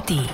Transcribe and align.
ARD. 0.00 0.28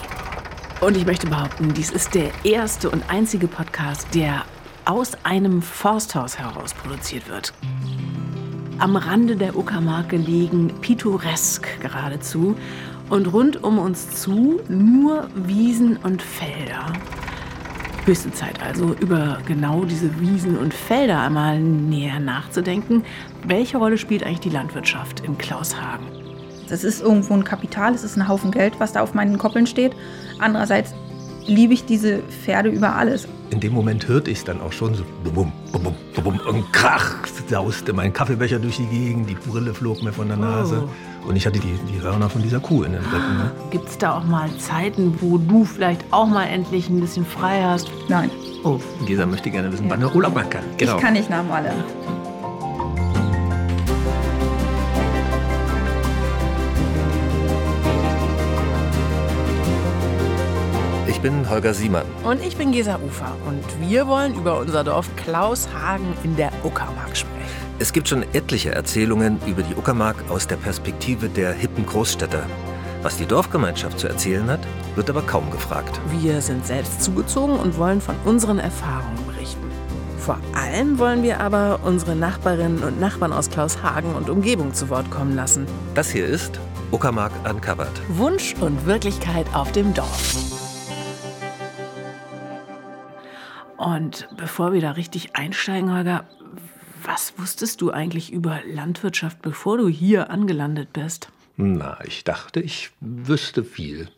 Und 0.80 0.96
ich 0.96 1.06
möchte 1.06 1.26
behaupten, 1.26 1.75
dies 1.75 1.91
ist 1.91 2.15
der 2.15 2.30
erste 2.44 2.91
und 2.91 3.10
einzige 3.10 3.49
Podcast, 3.49 4.07
der 4.15 4.44
aus 4.84 5.12
einem 5.25 5.62
Forsthaus 5.62 6.39
heraus 6.39 6.75
produziert 6.75 7.28
wird. 7.28 7.52
Am 8.79 8.95
Rande 8.95 9.37
der 9.37 9.57
Uckermark 9.57 10.11
gelegen, 10.11 10.73
pittoresk 10.80 11.80
geradezu. 11.80 12.54
Und 13.08 13.32
rund 13.32 13.62
um 13.62 13.79
uns 13.79 14.20
zu 14.20 14.60
nur 14.68 15.29
Wiesen 15.34 15.96
und 15.98 16.20
Felder. 16.22 16.92
Höchste 18.04 18.32
Zeit 18.32 18.60
also, 18.62 18.94
über 19.00 19.38
genau 19.46 19.84
diese 19.84 20.20
Wiesen 20.20 20.58
und 20.58 20.74
Felder 20.74 21.20
einmal 21.22 21.60
näher 21.60 22.18
nachzudenken. 22.20 23.04
Welche 23.44 23.78
Rolle 23.78 23.96
spielt 23.96 24.24
eigentlich 24.24 24.40
die 24.40 24.50
Landwirtschaft 24.50 25.20
in 25.20 25.38
Klaushagen? 25.38 26.25
Das 26.68 26.84
ist 26.84 27.02
irgendwo 27.02 27.34
ein 27.34 27.44
Kapital, 27.44 27.94
es 27.94 28.04
ist 28.04 28.16
ein 28.16 28.29
Haufen 28.29 28.50
Geld, 28.50 28.74
was 28.79 28.93
da 28.93 29.02
auf 29.02 29.14
meinen 29.14 29.38
Koppeln 29.38 29.66
steht. 29.66 29.93
Andererseits 30.38 30.94
liebe 31.46 31.74
ich 31.74 31.84
diese 31.84 32.19
Pferde 32.19 32.69
über 32.69 32.95
alles. 32.95 33.29
In 33.51 33.61
dem 33.61 33.73
Moment 33.73 34.09
hörte 34.09 34.30
ich 34.30 34.38
es 34.38 34.45
dann 34.45 34.61
auch 34.61 34.73
schon 34.73 34.95
so 34.95 35.05
bum, 35.23 35.52
bum, 35.73 35.83
bum, 35.83 35.95
bum, 36.24 36.41
und 36.48 36.73
krach, 36.73 37.15
sauste 37.48 37.93
mein 37.93 38.12
Kaffeebecher 38.12 38.59
durch 38.59 38.77
die 38.77 38.87
Gegend, 38.87 39.30
die 39.30 39.34
Brille 39.34 39.73
flog 39.73 40.02
mir 40.02 40.12
von 40.12 40.29
der 40.29 40.37
Nase. 40.37 40.84
Oh. 40.84 41.29
Und 41.29 41.37
ich 41.37 41.47
hatte 41.47 41.59
die, 41.59 41.79
die 41.93 42.01
Hörner 42.01 42.29
von 42.29 42.43
dieser 42.43 42.60
Kuh 42.60 42.85
in 42.85 42.93
den 42.93 43.02
Rippen. 43.02 43.37
Ne? 43.37 43.51
Gibt 43.71 43.88
es 43.88 43.98
da 43.98 44.19
auch 44.19 44.24
mal 44.24 44.48
Zeiten, 44.59 45.15
wo 45.21 45.38
du 45.38 45.65
vielleicht 45.65 46.05
auch 46.10 46.27
mal 46.27 46.45
endlich 46.45 46.88
ein 46.88 47.01
bisschen 47.01 47.27
frei 47.27 47.62
hast? 47.62 47.91
Nein. 48.09 48.30
Oh, 48.65 48.80
Gesa 49.07 49.27
möchte 49.27 49.51
gerne 49.51 49.73
wissen, 49.73 49.85
ja. 49.85 49.91
wann 49.91 50.02
er 50.02 50.15
Urlaub 50.15 50.35
machen 50.35 50.51
kann. 50.51 50.65
Genau. 50.77 50.96
Ich 50.96 51.02
kann 51.02 51.15
nicht 51.15 51.30
nach 51.30 51.45
Malle. 51.45 51.73
Ich 61.17 61.23
bin 61.23 61.49
Holger 61.49 61.73
Siemann. 61.73 62.05
Und 62.25 62.45
ich 62.45 62.59
bin 62.59 62.73
Gesa 62.73 63.01
Ufer. 63.03 63.35
Und 63.49 63.65
wir 63.89 64.06
wollen 64.06 64.34
über 64.34 64.59
unser 64.59 64.84
Dorf 64.84 65.09
Klaushagen 65.17 66.12
in 66.22 66.36
der 66.36 66.53
Uckermark 66.62 67.17
sprechen. 67.17 67.56
Es 67.78 67.95
gibt 67.95 68.09
schon 68.09 68.22
etliche 68.34 68.72
Erzählungen 68.72 69.41
über 69.47 69.62
die 69.62 69.75
Uckermark 69.75 70.17
aus 70.28 70.47
der 70.47 70.56
Perspektive 70.56 71.31
der 71.31 71.55
hippen 71.55 71.87
Großstädter. 71.87 72.44
Was 73.00 73.17
die 73.17 73.25
Dorfgemeinschaft 73.25 73.98
zu 73.98 74.09
erzählen 74.09 74.47
hat, 74.50 74.61
wird 74.94 75.09
aber 75.09 75.22
kaum 75.22 75.50
gefragt. 75.50 75.98
Wir 76.20 76.42
sind 76.42 76.67
selbst 76.67 77.03
zugezogen 77.03 77.56
und 77.56 77.78
wollen 77.78 78.03
von 78.03 78.17
unseren 78.27 78.59
Erfahrungen 78.59 79.25
berichten. 79.27 79.70
Vor 80.19 80.39
allem 80.55 80.98
wollen 80.98 81.22
wir 81.22 81.41
aber 81.41 81.81
unsere 81.83 82.14
Nachbarinnen 82.14 82.84
und 82.84 83.00
Nachbarn 83.00 83.33
aus 83.33 83.48
Klaushagen 83.48 84.14
und 84.14 84.28
Umgebung 84.28 84.75
zu 84.75 84.91
Wort 84.91 85.11
kommen 85.11 85.34
lassen. 85.34 85.67
Das 85.94 86.11
hier 86.11 86.27
ist 86.27 86.61
Uckermark 86.92 87.33
Uncovered. 87.48 88.03
Wunsch 88.09 88.55
und 88.61 88.84
Wirklichkeit 88.84 89.47
auf 89.55 89.72
dem 89.72 89.94
Dorf. 89.94 90.55
Und 93.77 94.28
bevor 94.36 94.72
wir 94.72 94.80
da 94.80 94.92
richtig 94.92 95.36
einsteigen, 95.36 95.92
Holger, 95.92 96.24
was 97.05 97.34
wusstest 97.38 97.80
du 97.80 97.91
eigentlich 97.91 98.32
über 98.32 98.60
Landwirtschaft, 98.66 99.42
bevor 99.42 99.78
du 99.78 99.88
hier 99.88 100.30
angelandet 100.30 100.92
bist? 100.92 101.28
Na, 101.56 101.98
ich 102.04 102.24
dachte, 102.24 102.60
ich 102.60 102.91
wüsste 103.00 103.64
viel. 103.64 104.08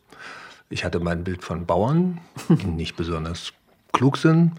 Ich 0.71 0.85
hatte 0.85 1.01
mein 1.01 1.25
Bild 1.25 1.45
von 1.45 1.67
Bauern, 1.67 2.19
die 2.49 2.67
nicht 2.67 2.97
besonders 2.97 3.53
klug 3.93 4.17
sind. 4.17 4.53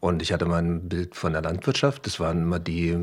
Und 0.00 0.22
ich 0.22 0.32
hatte 0.32 0.46
mein 0.46 0.88
Bild 0.88 1.16
von 1.16 1.32
der 1.32 1.42
Landwirtschaft. 1.42 2.06
Das 2.06 2.20
waren 2.20 2.42
immer 2.42 2.58
die, 2.58 2.96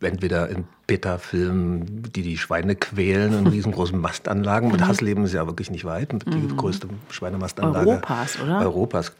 entweder 0.00 0.48
in 0.48 0.64
Beta-Filmen, 0.86 2.04
die 2.12 2.22
die 2.22 2.38
Schweine 2.38 2.76
quälen 2.76 3.32
in 3.32 3.46
riesengroßen 3.46 3.98
Mastanlagen. 4.00 4.70
Mit 4.70 4.80
mhm. 4.80 4.88
Hassleben 4.88 5.24
ist 5.24 5.32
ja 5.32 5.46
wirklich 5.46 5.70
nicht 5.70 5.84
weit. 5.84 6.12
Die 6.12 6.36
mhm. 6.36 6.56
größte 6.56 6.88
Schweinemastanlage 7.10 7.90
Europas, 7.90 8.40
oder? 8.40 8.60
Europas 8.60 9.12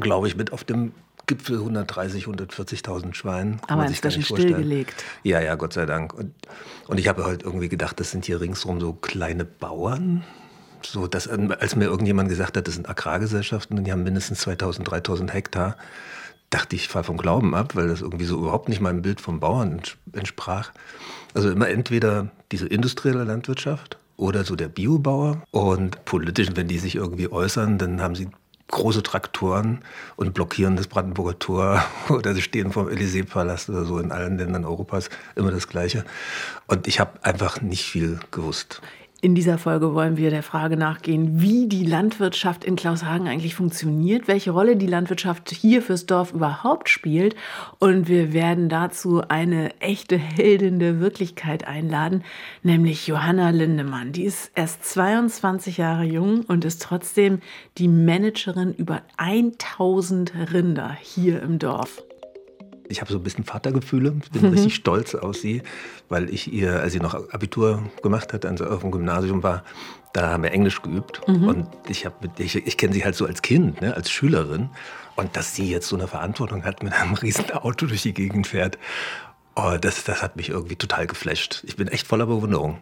glaube 0.00 0.28
ich, 0.28 0.36
mit 0.36 0.52
auf 0.52 0.64
dem 0.64 0.92
Gipfel 1.26 1.58
130, 1.58 2.24
140.000 2.24 3.14
Schweinen. 3.14 3.60
Aber 3.68 3.86
inzwischen 3.86 4.22
stillgelegt. 4.22 5.04
Ja, 5.22 5.40
ja, 5.40 5.54
Gott 5.54 5.72
sei 5.72 5.86
Dank. 5.86 6.14
Und, 6.14 6.34
und 6.88 6.98
ich 6.98 7.08
habe 7.08 7.24
halt 7.24 7.42
irgendwie 7.42 7.68
gedacht, 7.68 8.00
das 8.00 8.10
sind 8.10 8.24
hier 8.24 8.40
ringsherum 8.40 8.80
so 8.80 8.92
kleine 8.92 9.44
Bauern. 9.44 10.24
So, 10.84 11.06
dass, 11.06 11.28
als 11.28 11.76
mir 11.76 11.84
irgendjemand 11.84 12.28
gesagt 12.28 12.56
hat, 12.56 12.66
das 12.66 12.74
sind 12.74 12.88
Agrargesellschaften 12.88 13.78
und 13.78 13.84
die 13.84 13.92
haben 13.92 14.02
mindestens 14.02 14.40
2000, 14.40 14.90
3000 14.90 15.32
Hektar, 15.32 15.76
dachte 16.50 16.74
ich, 16.74 16.82
ich 16.82 16.88
fall 16.88 17.04
vom 17.04 17.16
Glauben 17.16 17.54
ab, 17.54 17.76
weil 17.76 17.86
das 17.86 18.00
irgendwie 18.00 18.24
so 18.24 18.36
überhaupt 18.36 18.68
nicht 18.68 18.80
meinem 18.80 19.00
Bild 19.00 19.20
vom 19.20 19.38
Bauern 19.38 19.80
entsprach. 20.12 20.72
Also 21.34 21.50
immer 21.50 21.68
entweder 21.68 22.32
diese 22.50 22.66
industrielle 22.66 23.22
Landwirtschaft 23.22 23.96
oder 24.16 24.44
so 24.44 24.56
der 24.56 24.68
Biobauer. 24.68 25.42
Und 25.52 26.04
politisch, 26.04 26.48
wenn 26.54 26.68
die 26.68 26.78
sich 26.78 26.96
irgendwie 26.96 27.30
äußern, 27.30 27.78
dann 27.78 28.02
haben 28.02 28.14
sie 28.14 28.28
große 28.68 29.02
Traktoren 29.02 29.84
und 30.16 30.34
blockieren 30.34 30.76
das 30.76 30.86
Brandenburger 30.86 31.38
Tor 31.38 31.84
oder 32.08 32.34
sie 32.34 32.42
stehen 32.42 32.72
vor 32.72 32.86
dem 32.86 32.96
Élysée-Palast 32.96 33.70
oder 33.70 33.84
so 33.84 33.98
in 33.98 34.12
allen 34.12 34.38
Ländern 34.38 34.64
Europas 34.64 35.10
immer 35.36 35.50
das 35.50 35.68
Gleiche. 35.68 36.04
Und 36.66 36.86
ich 36.86 37.00
habe 37.00 37.12
einfach 37.22 37.60
nicht 37.60 37.84
viel 37.84 38.20
gewusst. 38.30 38.80
In 39.24 39.36
dieser 39.36 39.56
Folge 39.56 39.94
wollen 39.94 40.16
wir 40.16 40.30
der 40.30 40.42
Frage 40.42 40.76
nachgehen, 40.76 41.40
wie 41.40 41.68
die 41.68 41.86
Landwirtschaft 41.86 42.64
in 42.64 42.74
Klaushagen 42.74 43.28
eigentlich 43.28 43.54
funktioniert, 43.54 44.26
welche 44.26 44.50
Rolle 44.50 44.76
die 44.76 44.88
Landwirtschaft 44.88 45.48
hier 45.48 45.80
fürs 45.80 46.06
Dorf 46.06 46.32
überhaupt 46.32 46.88
spielt. 46.88 47.36
Und 47.78 48.08
wir 48.08 48.32
werden 48.32 48.68
dazu 48.68 49.22
eine 49.28 49.78
echte 49.78 50.16
Heldin 50.16 50.80
der 50.80 50.98
Wirklichkeit 50.98 51.68
einladen, 51.68 52.24
nämlich 52.64 53.06
Johanna 53.06 53.50
Lindemann. 53.50 54.10
Die 54.10 54.24
ist 54.24 54.50
erst 54.56 54.84
22 54.86 55.76
Jahre 55.76 56.02
jung 56.02 56.40
und 56.48 56.64
ist 56.64 56.82
trotzdem 56.82 57.38
die 57.78 57.86
Managerin 57.86 58.74
über 58.74 59.02
1000 59.18 60.32
Rinder 60.52 60.96
hier 61.00 61.40
im 61.42 61.60
Dorf 61.60 62.02
ich 62.92 63.00
habe 63.00 63.10
so 63.10 63.18
ein 63.18 63.24
bisschen 63.24 63.44
Vatergefühle, 63.44 64.12
bin 64.32 64.42
mhm. 64.42 64.48
richtig 64.52 64.74
stolz 64.74 65.14
auf 65.14 65.36
sie, 65.36 65.62
weil 66.08 66.32
ich 66.32 66.52
ihr, 66.52 66.80
als 66.80 66.92
sie 66.92 67.00
noch 67.00 67.14
Abitur 67.32 67.82
gemacht 68.02 68.32
hat, 68.32 68.46
also 68.46 68.66
auf 68.66 68.82
dem 68.82 68.90
Gymnasium 68.90 69.42
war, 69.42 69.64
da 70.12 70.30
haben 70.30 70.42
wir 70.42 70.52
Englisch 70.52 70.82
geübt 70.82 71.26
mhm. 71.26 71.48
und 71.48 71.66
ich, 71.88 72.06
ich, 72.38 72.54
ich 72.54 72.76
kenne 72.76 72.92
sie 72.92 73.04
halt 73.04 73.14
so 73.14 73.26
als 73.26 73.42
Kind, 73.42 73.80
ne, 73.80 73.96
als 73.96 74.10
Schülerin 74.10 74.68
und 75.16 75.36
dass 75.36 75.54
sie 75.54 75.68
jetzt 75.68 75.88
so 75.88 75.96
eine 75.96 76.06
Verantwortung 76.06 76.64
hat, 76.64 76.82
mit 76.82 76.92
einem 76.92 77.14
riesen 77.22 77.50
Auto 77.50 77.86
durch 77.86 78.02
die 78.02 78.14
Gegend 78.14 78.46
fährt, 78.46 78.78
oh, 79.56 79.76
das, 79.80 80.04
das 80.04 80.22
hat 80.22 80.36
mich 80.36 80.50
irgendwie 80.50 80.76
total 80.76 81.06
geflasht. 81.06 81.62
Ich 81.66 81.76
bin 81.76 81.88
echt 81.88 82.06
voller 82.06 82.26
Bewunderung. 82.26 82.78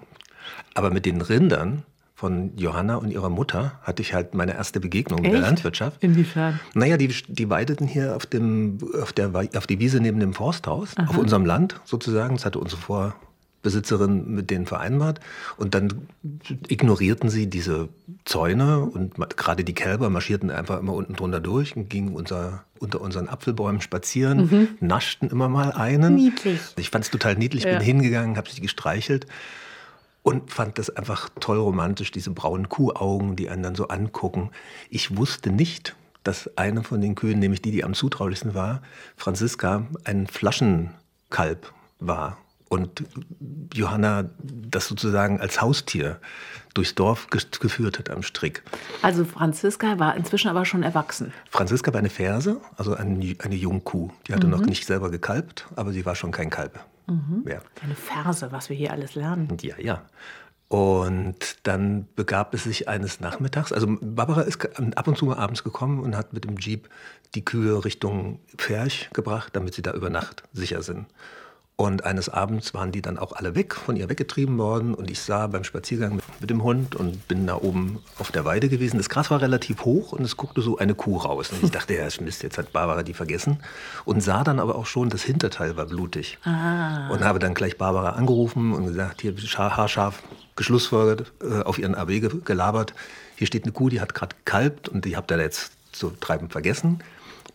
Aber 0.74 0.90
mit 0.90 1.06
den 1.06 1.20
Rindern, 1.20 1.84
von 2.20 2.54
Johanna 2.54 2.96
und 2.96 3.10
ihrer 3.10 3.30
Mutter 3.30 3.80
hatte 3.80 4.02
ich 4.02 4.12
halt 4.12 4.34
meine 4.34 4.52
erste 4.52 4.78
Begegnung 4.78 5.20
Echt? 5.20 5.32
mit 5.32 5.40
der 5.40 5.48
Landwirtschaft. 5.48 6.04
Inwiefern? 6.04 6.60
Naja, 6.74 6.98
die, 6.98 7.08
die 7.08 7.48
weideten 7.48 7.86
hier 7.86 8.14
auf, 8.14 8.26
dem, 8.26 8.76
auf, 9.00 9.14
der, 9.14 9.30
auf 9.56 9.66
die 9.66 9.78
Wiese 9.78 10.00
neben 10.00 10.20
dem 10.20 10.34
Forsthaus, 10.34 10.98
Aha. 10.98 11.08
auf 11.08 11.16
unserem 11.16 11.46
Land 11.46 11.80
sozusagen. 11.84 12.36
Das 12.36 12.44
hatte 12.44 12.58
unsere 12.58 12.78
Vorbesitzerin 12.82 14.34
mit 14.34 14.50
denen 14.50 14.66
vereinbart. 14.66 15.20
Und 15.56 15.74
dann 15.74 16.08
ignorierten 16.68 17.30
sie 17.30 17.48
diese 17.48 17.88
Zäune 18.26 18.80
und 18.80 19.14
gerade 19.38 19.64
die 19.64 19.74
Kälber 19.74 20.10
marschierten 20.10 20.50
einfach 20.50 20.78
immer 20.78 20.92
unten 20.92 21.14
drunter 21.14 21.40
durch 21.40 21.74
und 21.74 21.88
gingen 21.88 22.14
unser, 22.14 22.64
unter 22.80 23.00
unseren 23.00 23.30
Apfelbäumen 23.30 23.80
spazieren, 23.80 24.50
mhm. 24.50 24.68
naschten 24.80 25.30
immer 25.30 25.48
mal 25.48 25.72
einen. 25.72 26.16
Niedlich. 26.16 26.60
Ich 26.76 26.90
fand 26.90 27.06
es 27.06 27.10
total 27.10 27.36
niedlich, 27.36 27.64
ja. 27.64 27.78
bin 27.78 27.80
hingegangen, 27.80 28.36
habe 28.36 28.50
sie 28.50 28.60
gestreichelt 28.60 29.26
und 30.22 30.50
fand 30.50 30.78
das 30.78 30.90
einfach 30.90 31.30
toll 31.40 31.58
romantisch, 31.58 32.10
diese 32.10 32.30
braunen 32.30 32.68
Kuhaugen, 32.68 33.36
die 33.36 33.48
einen 33.48 33.62
dann 33.62 33.74
so 33.74 33.88
angucken. 33.88 34.50
Ich 34.90 35.16
wusste 35.16 35.50
nicht, 35.50 35.96
dass 36.22 36.56
eine 36.58 36.82
von 36.82 37.00
den 37.00 37.14
Kühen, 37.14 37.38
nämlich 37.38 37.62
die, 37.62 37.70
die 37.70 37.84
am 37.84 37.94
zutraulichsten 37.94 38.54
war, 38.54 38.82
Franziska, 39.16 39.86
ein 40.04 40.26
Flaschenkalb 40.26 41.72
war. 41.98 42.36
Und 42.68 43.02
Johanna 43.74 44.30
das 44.38 44.86
sozusagen 44.86 45.40
als 45.40 45.60
Haustier 45.60 46.20
durchs 46.74 46.94
Dorf 46.94 47.26
geführt 47.28 47.98
hat 47.98 48.10
am 48.10 48.22
Strick. 48.22 48.62
Also 49.02 49.24
Franziska 49.24 49.98
war 49.98 50.16
inzwischen 50.16 50.48
aber 50.48 50.64
schon 50.64 50.84
erwachsen. 50.84 51.32
Franziska 51.50 51.92
war 51.92 51.98
eine 51.98 52.10
Ferse, 52.10 52.60
also 52.76 52.94
eine, 52.94 53.34
eine 53.40 53.54
Jungkuh. 53.56 54.10
Die 54.28 54.34
hatte 54.34 54.46
mhm. 54.46 54.52
noch 54.52 54.60
nicht 54.60 54.86
selber 54.86 55.10
gekalbt, 55.10 55.66
aber 55.74 55.90
sie 55.90 56.06
war 56.06 56.14
schon 56.14 56.30
kein 56.30 56.50
Kalb. 56.50 56.78
Mhm. 57.06 57.44
Ja. 57.46 57.60
Eine 57.82 57.94
Verse, 57.94 58.52
was 58.52 58.68
wir 58.68 58.76
hier 58.76 58.92
alles 58.92 59.14
lernen. 59.14 59.56
Ja, 59.62 59.78
ja. 59.78 60.02
Und 60.68 61.66
dann 61.66 62.06
begab 62.14 62.54
es 62.54 62.62
sich 62.62 62.88
eines 62.88 63.18
Nachmittags, 63.18 63.72
also 63.72 63.88
Barbara 64.00 64.42
ist 64.42 64.64
ab 64.96 65.08
und 65.08 65.18
zu 65.18 65.24
mal 65.24 65.36
abends 65.36 65.64
gekommen 65.64 65.98
und 65.98 66.16
hat 66.16 66.32
mit 66.32 66.44
dem 66.44 66.58
Jeep 66.58 66.88
die 67.34 67.44
Kühe 67.44 67.84
Richtung 67.84 68.38
Pferch 68.56 69.10
gebracht, 69.12 69.56
damit 69.56 69.74
sie 69.74 69.82
da 69.82 69.92
über 69.92 70.10
Nacht 70.10 70.44
sicher 70.52 70.82
sind. 70.82 71.06
Und 71.80 72.04
eines 72.04 72.28
Abends 72.28 72.74
waren 72.74 72.92
die 72.92 73.00
dann 73.00 73.16
auch 73.16 73.32
alle 73.32 73.54
weg, 73.54 73.74
von 73.74 73.96
ihr 73.96 74.10
weggetrieben 74.10 74.58
worden. 74.58 74.92
Und 74.92 75.10
ich 75.10 75.18
sah 75.18 75.46
beim 75.46 75.64
Spaziergang 75.64 76.20
mit 76.38 76.50
dem 76.50 76.62
Hund 76.62 76.94
und 76.94 77.26
bin 77.26 77.46
da 77.46 77.56
oben 77.56 78.00
auf 78.18 78.30
der 78.30 78.44
Weide 78.44 78.68
gewesen. 78.68 78.98
Das 78.98 79.08
Gras 79.08 79.30
war 79.30 79.40
relativ 79.40 79.86
hoch 79.86 80.12
und 80.12 80.22
es 80.22 80.36
guckte 80.36 80.60
so 80.60 80.76
eine 80.76 80.94
Kuh 80.94 81.16
raus. 81.16 81.50
Und 81.50 81.64
ich 81.64 81.70
dachte, 81.70 81.94
ja, 81.94 82.06
Mist, 82.20 82.42
jetzt 82.42 82.58
hat 82.58 82.74
Barbara 82.74 83.02
die 83.02 83.14
vergessen. 83.14 83.60
Und 84.04 84.22
sah 84.22 84.44
dann 84.44 84.60
aber 84.60 84.74
auch 84.74 84.84
schon, 84.84 85.08
das 85.08 85.22
Hinterteil 85.22 85.78
war 85.78 85.86
blutig. 85.86 86.36
Ah. 86.44 87.08
Und 87.08 87.24
habe 87.24 87.38
dann 87.38 87.54
gleich 87.54 87.78
Barbara 87.78 88.10
angerufen 88.10 88.74
und 88.74 88.84
gesagt, 88.84 89.22
hier 89.22 89.34
haarscharf 89.34 90.22
geschlussfolgert, 90.56 91.32
äh, 91.42 91.62
auf 91.62 91.78
ihren 91.78 91.94
AB 91.94 92.20
gelabert. 92.44 92.92
Hier 93.36 93.46
steht 93.46 93.64
eine 93.64 93.72
Kuh, 93.72 93.88
die 93.88 94.02
hat 94.02 94.14
gerade 94.14 94.36
gekalbt 94.36 94.90
und 94.90 95.06
die 95.06 95.16
habt 95.16 95.30
ihr 95.30 95.40
jetzt 95.40 95.72
zu 95.92 96.10
treiben 96.10 96.50
vergessen. 96.50 97.02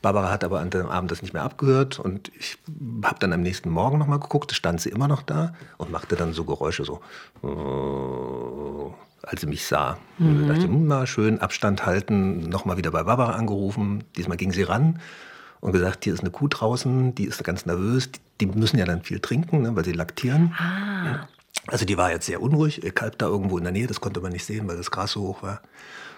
Barbara 0.06 0.30
hat 0.30 0.44
aber 0.44 0.60
an 0.60 0.70
dem 0.70 0.86
Abend 0.86 1.10
das 1.10 1.24
nicht 1.24 1.34
mehr 1.34 1.42
abgehört 1.42 1.98
und 1.98 2.32
ich 2.38 2.60
habe 3.04 3.18
dann 3.18 3.34
am 3.34 3.42
nächsten 3.42 3.72
Morgen 3.72 3.98
nochmal 3.98 4.20
geguckt, 4.20 4.52
stand 4.52 4.80
sie 4.80 4.90
immer 4.90 5.08
noch 5.08 5.24
da 5.24 5.56
und 5.80 5.90
machte 5.92 6.16
dann 6.16 6.32
so 6.32 6.44
Geräusche 6.44 6.86
so, 6.86 7.02
äh, 7.42 9.26
als 9.28 9.42
sie 9.42 9.48
mich 9.48 9.66
sah. 9.66 9.98
Mhm. 10.20 10.42
Ich 10.42 10.48
dachte, 10.48 10.64
hm, 10.66 10.86
mal 10.86 11.08
schön 11.08 11.42
Abstand 11.42 11.88
halten, 11.88 12.48
nochmal 12.50 12.78
wieder 12.78 12.92
bei 12.92 13.02
Barbara 13.02 13.32
angerufen. 13.32 14.04
Diesmal 14.16 14.38
ging 14.38 14.52
sie 14.52 14.62
ran 14.62 15.00
und 15.60 15.72
gesagt, 15.72 16.04
hier 16.04 16.14
ist 16.14 16.20
eine 16.20 16.30
Kuh 16.30 16.50
draußen, 16.50 17.16
die 17.16 17.26
ist 17.26 17.44
ganz 17.44 17.66
nervös, 17.66 18.12
die, 18.40 18.46
müssen 18.46 18.78
ja 18.78 18.86
dann 18.86 19.02
viel 19.02 19.20
trinken, 19.20 19.64
ne, 19.64 19.76
weil 19.76 19.86
sie 19.86 19.94
laktieren. 19.94 20.54
Ah. 20.60 21.28
Also 21.66 21.84
die 21.84 21.98
war 21.98 22.12
jetzt 22.12 22.28
sehr 22.28 22.44
unruhig, 22.44 22.84
ihr 22.84 22.92
Kalb 22.92 23.18
da 23.18 23.26
irgendwo 23.26 23.58
in 23.58 23.64
der 23.64 23.74
Nähe, 23.74 23.88
das 23.88 24.02
konnte 24.02 24.22
man 24.22 24.34
nicht 24.34 24.46
sehen, 24.46 24.68
weil 24.68 24.78
das 24.78 24.92
Gras 24.92 25.14
so 25.14 25.22
hoch 25.22 25.42
war. 25.42 25.62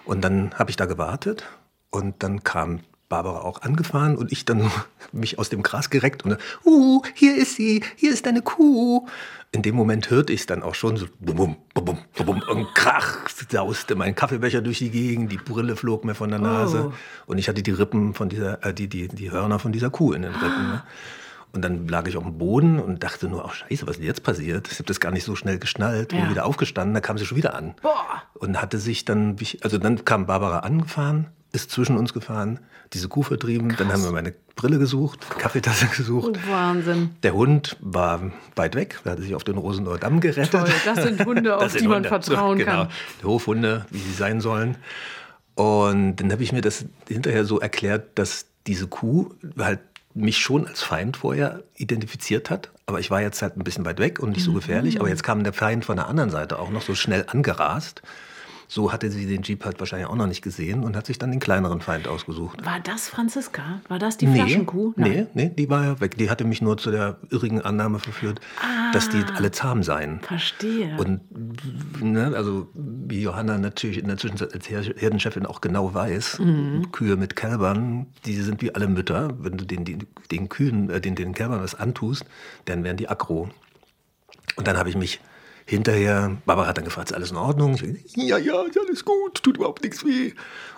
Und 0.03 0.25
dann 0.25 0.53
habe 0.55 0.71
ich 0.71 0.75
da 0.75 0.87
gewartet 0.87 1.45
und 1.89 2.21
dann 2.21 2.43
kam 2.43 2.81
Barbara 3.09 3.41
auch 3.41 3.61
angefahren 3.61 4.17
und 4.17 4.31
ich 4.31 4.45
dann 4.45 4.69
mich 5.11 5.39
aus 5.39 5.49
dem 5.49 5.63
Gras 5.63 5.89
gereckt 5.89 6.25
und 6.25 6.37
uh, 6.65 7.01
hier 7.13 7.37
ist 7.37 7.55
sie, 7.55 7.83
hier 7.95 8.11
ist 8.11 8.25
deine 8.25 8.41
Kuh. 8.41 9.07
In 9.53 9.61
dem 9.61 9.75
Moment 9.75 10.09
hörte 10.09 10.33
ich 10.33 10.41
es 10.41 10.45
dann 10.45 10.61
auch 10.61 10.75
schon 10.75 10.97
so 10.97 11.05
bum, 11.19 11.55
bum, 11.73 11.83
bum, 11.85 11.97
bum, 12.25 12.41
und 12.49 12.75
krach 12.75 13.29
sauste 13.49 13.95
mein 13.95 14.13
Kaffeebecher 14.13 14.61
durch 14.61 14.79
die 14.79 14.89
Gegend, 14.89 15.31
die 15.31 15.37
Brille 15.37 15.75
flog 15.77 16.03
mir 16.03 16.15
von 16.15 16.29
der 16.29 16.39
Nase 16.39 16.91
oh. 16.91 17.31
und 17.31 17.37
ich 17.37 17.47
hatte 17.47 17.63
die 17.63 17.71
Rippen 17.71 18.13
von 18.13 18.27
dieser, 18.27 18.63
äh, 18.65 18.73
die, 18.73 18.89
die, 18.89 19.07
die 19.07 19.31
Hörner 19.31 19.59
von 19.59 19.71
dieser 19.71 19.89
Kuh 19.89 20.11
in 20.11 20.23
den 20.23 20.33
Rippen. 20.33 20.67
Ne? 20.67 20.83
Und 21.53 21.61
dann 21.61 21.87
lag 21.87 22.05
ich 22.07 22.17
auf 22.17 22.23
dem 22.23 22.37
Boden 22.37 22.79
und 22.79 23.03
dachte 23.03 23.29
nur, 23.29 23.45
ach 23.45 23.53
scheiße, 23.53 23.87
was 23.87 23.97
ist 23.97 24.03
jetzt 24.03 24.21
passiert? 24.21 24.67
Ich 24.69 24.79
habe 24.79 24.85
das 24.85 24.99
gar 24.99 25.11
nicht 25.11 25.23
so 25.23 25.35
schnell 25.35 25.59
geschnallt. 25.59 26.09
Bin 26.09 26.29
wieder 26.29 26.45
aufgestanden, 26.45 26.93
da 26.93 26.99
kam 26.99 27.17
sie 27.17 27.25
schon 27.25 27.37
wieder 27.37 27.55
an. 27.55 27.73
Boah. 27.81 28.21
Und 28.33 28.61
hatte 28.61 28.77
sich 28.77 29.05
dann, 29.05 29.37
also 29.61 29.77
dann 29.77 30.03
kam 30.03 30.25
Barbara 30.27 30.59
angefahren, 30.59 31.27
ist 31.57 31.71
zwischen 31.71 31.97
uns 31.97 32.13
gefahren, 32.13 32.59
diese 32.93 33.09
Kuh 33.09 33.23
vertrieben. 33.23 33.69
Krass. 33.69 33.79
Dann 33.79 33.91
haben 33.91 34.03
wir 34.03 34.11
meine 34.11 34.33
Brille 34.55 34.79
gesucht, 34.79 35.25
Kaffeetasse 35.37 35.87
gesucht. 35.97 36.37
Oh, 36.47 36.51
Wahnsinn. 36.51 37.11
Der 37.23 37.33
Hund 37.33 37.77
war 37.81 38.31
weit 38.55 38.75
weg, 38.75 38.99
er 39.03 39.13
hatte 39.13 39.23
sich 39.23 39.35
auf 39.35 39.43
den 39.43 39.57
Rosenauer 39.57 39.97
Damm 39.97 40.19
gerettet. 40.19 40.51
Toll, 40.51 40.69
das 40.85 41.03
sind 41.03 41.25
Hunde, 41.25 41.57
auf 41.57 41.71
die 41.73 41.79
Hunde. 41.79 41.89
man 41.89 42.03
vertrauen 42.05 42.57
genau. 42.59 42.71
kann. 42.71 42.89
Die 43.21 43.25
Hofhunde, 43.25 43.85
wie 43.89 43.99
sie 43.99 44.13
sein 44.13 44.39
sollen. 44.39 44.77
Und 45.55 46.17
dann 46.17 46.31
habe 46.31 46.43
ich 46.43 46.51
mir 46.51 46.61
das 46.61 46.85
hinterher 47.07 47.43
so 47.43 47.59
erklärt, 47.59 48.19
dass 48.19 48.45
diese 48.67 48.87
Kuh 48.87 49.31
halt 49.57 49.79
mich 50.13 50.37
schon 50.37 50.67
als 50.67 50.81
Feind 50.81 51.17
vorher 51.17 51.63
identifiziert 51.75 52.49
hat. 52.49 52.71
Aber 52.85 52.99
ich 52.99 53.11
war 53.11 53.21
jetzt 53.21 53.41
halt 53.41 53.57
ein 53.57 53.63
bisschen 53.63 53.85
weit 53.85 53.99
weg 53.99 54.19
und 54.19 54.31
nicht 54.31 54.43
so 54.43 54.51
mhm. 54.51 54.55
gefährlich. 54.55 54.95
Mhm. 54.95 55.01
Aber 55.01 55.09
jetzt 55.09 55.23
kam 55.23 55.43
der 55.43 55.53
Feind 55.53 55.85
von 55.85 55.95
der 55.95 56.07
anderen 56.07 56.29
Seite 56.29 56.59
auch 56.59 56.69
noch 56.69 56.81
so 56.81 56.95
schnell 56.95 57.25
angerast. 57.27 58.01
So 58.69 58.91
hatte 58.91 59.09
sie 59.09 59.25
den 59.25 59.43
Jeep 59.43 59.63
halt 59.63 59.79
wahrscheinlich 59.79 60.09
auch 60.09 60.15
noch 60.15 60.27
nicht 60.27 60.41
gesehen 60.41 60.83
und 60.83 60.95
hat 60.97 61.05
sich 61.05 61.17
dann 61.17 61.31
den 61.31 61.39
kleineren 61.39 61.79
Feind 61.79 62.07
ausgesucht. 62.07 62.65
War 62.65 62.79
das 62.81 63.07
Franziska? 63.07 63.81
War 63.87 63.97
das 63.97 64.17
die 64.17 64.27
nee, 64.27 64.35
Flaschenkuh? 64.35 64.93
Nein. 64.97 65.27
Nee, 65.33 65.45
nee, 65.45 65.51
die 65.57 65.69
war 65.69 65.85
ja 65.85 65.99
weg. 66.01 66.17
Die 66.17 66.29
hatte 66.29 66.43
mich 66.43 66.61
nur 66.61 66.77
zu 66.77 66.91
der 66.91 67.17
irrigen 67.29 67.61
Annahme 67.61 67.99
verführt, 67.99 68.41
ah, 68.61 68.91
dass 68.91 69.09
die 69.09 69.23
alle 69.35 69.51
zahm 69.51 69.83
seien. 69.83 70.19
Verstehe. 70.19 70.97
Und 70.97 71.21
ne, 72.03 72.33
also 72.35 72.67
wie 72.75 73.21
Johanna 73.21 73.57
natürlich 73.57 73.99
in 73.99 74.07
der 74.07 74.17
Zwischenzeit 74.17 74.53
als 74.53 74.67
Herdenchefin 74.67 75.45
auch 75.45 75.61
genau 75.61 75.93
weiß, 75.93 76.39
mhm. 76.39 76.91
Kühe 76.91 77.15
mit 77.15 77.37
Kälbern, 77.37 78.07
die 78.25 78.35
sind 78.41 78.61
wie 78.61 78.75
alle 78.75 78.87
Mütter. 78.87 79.29
Wenn 79.39 79.57
du 79.57 79.65
den, 79.65 79.85
den, 79.85 80.07
den 80.29 80.49
Kühen, 80.49 80.89
äh, 80.89 80.99
den, 80.99 81.15
den 81.15 81.33
Kälbern 81.33 81.61
was 81.61 81.75
antust, 81.75 82.25
dann 82.65 82.83
werden 82.83 82.97
die 82.97 83.07
aggro. 83.07 83.49
Und 84.57 84.67
dann 84.67 84.77
habe 84.77 84.89
ich 84.89 84.97
mich 84.97 85.21
hinterher, 85.67 86.37
Barbara 86.45 86.67
hat 86.67 86.77
dann 86.77 86.85
gefragt, 86.85 87.11
ist 87.11 87.15
alles 87.15 87.31
in 87.31 87.37
Ordnung? 87.37 87.73
Ich, 87.75 88.15
ja, 88.15 88.37
ja, 88.37 88.61
ist 88.63 88.79
alles 88.79 89.03
gut, 89.03 89.43
tut 89.43 89.57
überhaupt 89.57 89.83
nichts 89.83 90.05
weh. 90.05 90.31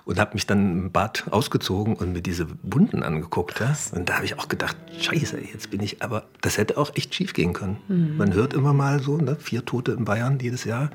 Und 0.04 0.20
habe 0.20 0.34
mich 0.34 0.48
dann 0.48 0.72
im 0.72 0.92
Bad 0.92 1.26
ausgezogen 1.30 1.96
und 1.96 2.14
mir 2.14 2.22
diese 2.22 2.48
Wunden 2.64 3.04
angeguckt. 3.04 3.60
Ja? 3.60 3.76
Und 3.92 4.10
da 4.10 4.16
habe 4.16 4.26
ich 4.26 4.40
auch 4.40 4.48
gedacht, 4.48 4.76
scheiße, 5.00 5.40
jetzt 5.54 5.70
bin 5.70 5.82
ich, 5.82 6.02
aber 6.02 6.24
das 6.42 6.58
hätte 6.58 6.78
auch 6.78 6.96
echt 6.96 7.14
schief 7.14 7.34
gehen 7.34 7.54
können. 7.54 7.78
Mhm. 7.88 8.18
Man 8.18 8.34
hört 8.34 8.56
immer 8.56 8.74
mal 8.74 9.00
so, 9.00 9.18
ne, 9.18 9.36
vier 9.36 9.64
Tote 9.64 9.92
in 9.92 10.06
Bayern 10.06 10.40
jedes 10.40 10.64
Jahr. 10.64 10.90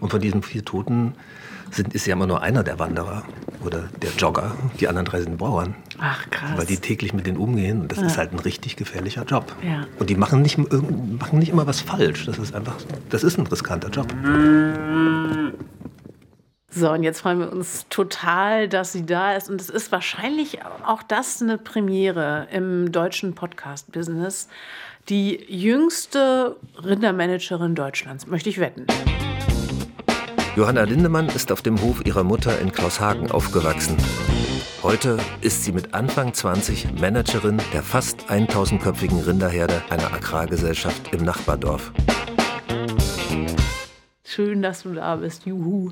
Und 0.00 0.10
von 0.10 0.20
diesen 0.20 0.42
vier 0.42 0.64
Toten 0.64 1.14
sind, 1.70 1.94
ist 1.94 2.06
ja 2.06 2.14
immer 2.14 2.26
nur 2.26 2.42
einer 2.42 2.62
der 2.62 2.78
Wanderer 2.78 3.24
oder 3.64 3.88
der 4.02 4.10
Jogger. 4.10 4.52
Die 4.80 4.88
anderen 4.88 5.06
drei 5.06 5.20
sind 5.20 5.38
Bauern. 5.38 5.74
Ach, 5.98 6.28
krass. 6.30 6.56
Weil 6.56 6.66
die 6.66 6.76
täglich 6.76 7.12
mit 7.12 7.26
denen 7.26 7.38
umgehen. 7.38 7.82
Und 7.82 7.92
das 7.92 7.98
ja. 7.98 8.06
ist 8.06 8.18
halt 8.18 8.32
ein 8.32 8.38
richtig 8.38 8.76
gefährlicher 8.76 9.24
Job. 9.24 9.54
Ja. 9.62 9.86
Und 9.98 10.10
die 10.10 10.16
machen 10.16 10.42
nicht, 10.42 10.58
machen 10.58 11.38
nicht 11.38 11.50
immer 11.50 11.66
was 11.66 11.80
falsch. 11.80 12.26
Das 12.26 12.38
ist 12.38 12.54
einfach, 12.54 12.76
das 13.10 13.24
ist 13.24 13.38
ein 13.38 13.46
riskanter 13.46 13.88
Job. 13.88 14.12
So, 16.70 16.90
und 16.90 17.04
jetzt 17.04 17.20
freuen 17.20 17.38
wir 17.38 17.52
uns 17.52 17.86
total, 17.88 18.68
dass 18.68 18.92
sie 18.92 19.06
da 19.06 19.34
ist. 19.34 19.48
Und 19.48 19.60
es 19.60 19.70
ist 19.70 19.92
wahrscheinlich 19.92 20.58
auch 20.84 21.02
das 21.02 21.40
eine 21.40 21.56
Premiere 21.56 22.48
im 22.50 22.90
deutschen 22.90 23.34
Podcast-Business. 23.34 24.48
Die 25.08 25.44
jüngste 25.48 26.56
Rindermanagerin 26.82 27.74
Deutschlands, 27.74 28.26
möchte 28.26 28.48
ich 28.48 28.58
wetten. 28.58 28.86
Johanna 30.56 30.84
Lindemann 30.84 31.28
ist 31.30 31.50
auf 31.50 31.62
dem 31.62 31.80
Hof 31.80 32.06
ihrer 32.06 32.22
Mutter 32.22 32.60
in 32.60 32.70
Klaushagen 32.70 33.28
aufgewachsen. 33.32 33.96
Heute 34.84 35.18
ist 35.40 35.64
sie 35.64 35.72
mit 35.72 35.94
Anfang 35.94 36.32
20 36.32 37.00
Managerin 37.00 37.60
der 37.72 37.82
fast 37.82 38.30
1000-köpfigen 38.30 39.26
Rinderherde 39.26 39.82
einer 39.90 40.14
Agrargesellschaft 40.14 41.12
im 41.12 41.24
Nachbardorf. 41.24 41.92
Schön, 44.24 44.62
dass 44.62 44.84
du 44.84 44.94
da 44.94 45.16
bist. 45.16 45.44
Juhu. 45.44 45.90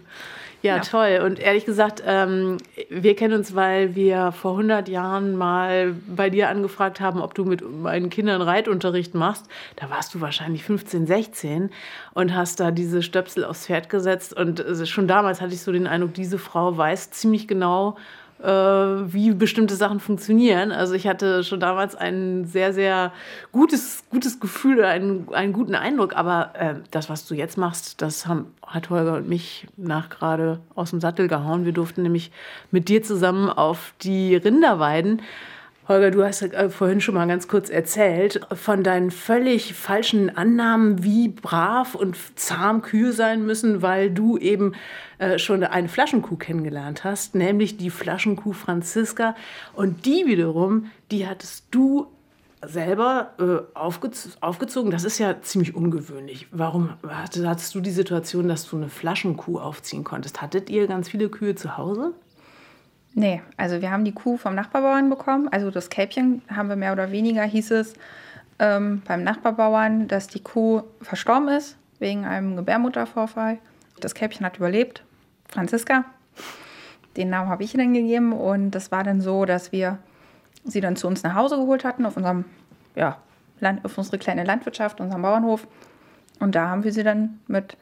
Ja, 0.62 0.76
ja, 0.76 0.82
toll. 0.82 1.20
Und 1.24 1.40
ehrlich 1.40 1.64
gesagt, 1.64 2.02
ähm, 2.06 2.58
wir 2.88 3.16
kennen 3.16 3.34
uns, 3.34 3.54
weil 3.56 3.96
wir 3.96 4.30
vor 4.30 4.52
100 4.52 4.88
Jahren 4.88 5.36
mal 5.36 5.94
bei 6.06 6.30
dir 6.30 6.48
angefragt 6.48 7.00
haben, 7.00 7.20
ob 7.20 7.34
du 7.34 7.44
mit 7.44 7.68
meinen 7.68 8.10
Kindern 8.10 8.40
Reitunterricht 8.40 9.14
machst. 9.14 9.46
Da 9.76 9.90
warst 9.90 10.14
du 10.14 10.20
wahrscheinlich 10.20 10.62
15, 10.62 11.06
16 11.06 11.70
und 12.14 12.34
hast 12.34 12.60
da 12.60 12.70
diese 12.70 13.02
Stöpsel 13.02 13.44
aufs 13.44 13.66
Pferd 13.66 13.88
gesetzt. 13.88 14.34
Und 14.34 14.60
äh, 14.60 14.86
schon 14.86 15.08
damals 15.08 15.40
hatte 15.40 15.52
ich 15.52 15.62
so 15.62 15.72
den 15.72 15.88
Eindruck, 15.88 16.14
diese 16.14 16.38
Frau 16.38 16.76
weiß 16.76 17.10
ziemlich 17.10 17.48
genau, 17.48 17.96
äh, 18.42 19.12
wie 19.12 19.32
bestimmte 19.34 19.76
Sachen 19.76 20.00
funktionieren. 20.00 20.72
Also 20.72 20.94
ich 20.94 21.06
hatte 21.06 21.44
schon 21.44 21.60
damals 21.60 21.94
ein 21.94 22.44
sehr, 22.44 22.72
sehr 22.72 23.12
gutes, 23.52 24.04
gutes 24.10 24.40
Gefühl, 24.40 24.84
einen, 24.84 25.32
einen 25.32 25.52
guten 25.52 25.74
Eindruck. 25.74 26.16
Aber 26.16 26.52
äh, 26.54 26.74
das, 26.90 27.08
was 27.08 27.26
du 27.26 27.34
jetzt 27.34 27.56
machst, 27.56 28.02
das 28.02 28.26
haben, 28.26 28.46
hat 28.66 28.90
Holger 28.90 29.14
und 29.14 29.28
mich 29.28 29.66
nach 29.76 30.10
gerade 30.10 30.60
aus 30.74 30.90
dem 30.90 31.00
Sattel 31.00 31.28
gehauen. 31.28 31.64
Wir 31.64 31.72
durften 31.72 32.02
nämlich 32.02 32.32
mit 32.70 32.88
dir 32.88 33.02
zusammen 33.02 33.48
auf 33.48 33.94
die 34.02 34.34
Rinder 34.34 34.78
weiden. 34.78 35.22
Holger, 35.88 36.12
du 36.12 36.22
hast 36.22 36.42
äh, 36.42 36.70
vorhin 36.70 37.00
schon 37.00 37.16
mal 37.16 37.26
ganz 37.26 37.48
kurz 37.48 37.68
erzählt 37.68 38.40
von 38.52 38.84
deinen 38.84 39.10
völlig 39.10 39.74
falschen 39.74 40.34
Annahmen, 40.36 41.02
wie 41.02 41.28
brav 41.28 41.96
und 41.96 42.16
zahm 42.36 42.82
Kühe 42.82 43.12
sein 43.12 43.44
müssen, 43.44 43.82
weil 43.82 44.08
du 44.08 44.38
eben 44.38 44.74
äh, 45.18 45.40
schon 45.40 45.64
eine 45.64 45.88
Flaschenkuh 45.88 46.36
kennengelernt 46.36 47.02
hast, 47.02 47.34
nämlich 47.34 47.78
die 47.78 47.90
Flaschenkuh 47.90 48.52
Franziska. 48.52 49.34
Und 49.74 50.06
die 50.06 50.24
wiederum, 50.26 50.86
die 51.10 51.26
hattest 51.26 51.66
du 51.72 52.06
selber 52.64 53.32
äh, 53.40 53.76
aufgez 53.76 54.36
aufgezogen. 54.40 54.92
Das 54.92 55.02
ist 55.02 55.18
ja 55.18 55.42
ziemlich 55.42 55.74
ungewöhnlich. 55.74 56.46
Warum 56.52 56.90
hattest 57.08 57.74
du 57.74 57.80
die 57.80 57.90
Situation, 57.90 58.46
dass 58.46 58.68
du 58.68 58.76
eine 58.76 58.88
Flaschenkuh 58.88 59.58
aufziehen 59.58 60.04
konntest? 60.04 60.40
Hattet 60.42 60.70
ihr 60.70 60.86
ganz 60.86 61.08
viele 61.08 61.28
Kühe 61.28 61.56
zu 61.56 61.76
Hause? 61.76 62.14
Nee, 63.14 63.42
also 63.56 63.80
wir 63.82 63.90
haben 63.90 64.04
die 64.04 64.12
Kuh 64.12 64.36
vom 64.36 64.54
Nachbarbauern 64.54 65.10
bekommen. 65.10 65.48
Also 65.48 65.70
das 65.70 65.90
Kälbchen 65.90 66.42
haben 66.48 66.68
wir 66.68 66.76
mehr 66.76 66.92
oder 66.92 67.12
weniger, 67.12 67.42
hieß 67.42 67.70
es 67.72 67.94
ähm, 68.58 69.02
beim 69.06 69.22
Nachbarbauern, 69.22 70.08
dass 70.08 70.28
die 70.28 70.42
Kuh 70.42 70.82
verstorben 71.02 71.48
ist 71.48 71.76
wegen 71.98 72.24
einem 72.24 72.56
Gebärmuttervorfall. 72.56 73.58
Das 74.00 74.14
Kälbchen 74.14 74.46
hat 74.46 74.56
überlebt. 74.56 75.04
Franziska. 75.48 76.04
Den 77.16 77.28
Namen 77.28 77.50
habe 77.50 77.62
ich 77.62 77.74
ihr 77.74 77.78
dann 77.78 77.92
gegeben. 77.92 78.32
Und 78.32 78.70
das 78.70 78.90
war 78.90 79.04
dann 79.04 79.20
so, 79.20 79.44
dass 79.44 79.72
wir 79.72 79.98
sie 80.64 80.80
dann 80.80 80.96
zu 80.96 81.06
uns 81.06 81.22
nach 81.22 81.34
Hause 81.34 81.56
geholt 81.56 81.84
hatten, 81.84 82.06
auf 82.06 82.16
unserem, 82.16 82.46
ja, 82.94 83.18
Land, 83.60 83.84
auf 83.84 83.96
unsere 83.98 84.18
kleine 84.18 84.44
Landwirtschaft, 84.44 85.00
unserem 85.00 85.22
Bauernhof. 85.22 85.68
Und 86.40 86.54
da 86.54 86.68
haben 86.68 86.82
wir 86.82 86.92
sie 86.92 87.04
dann 87.04 87.40
mit 87.46 87.76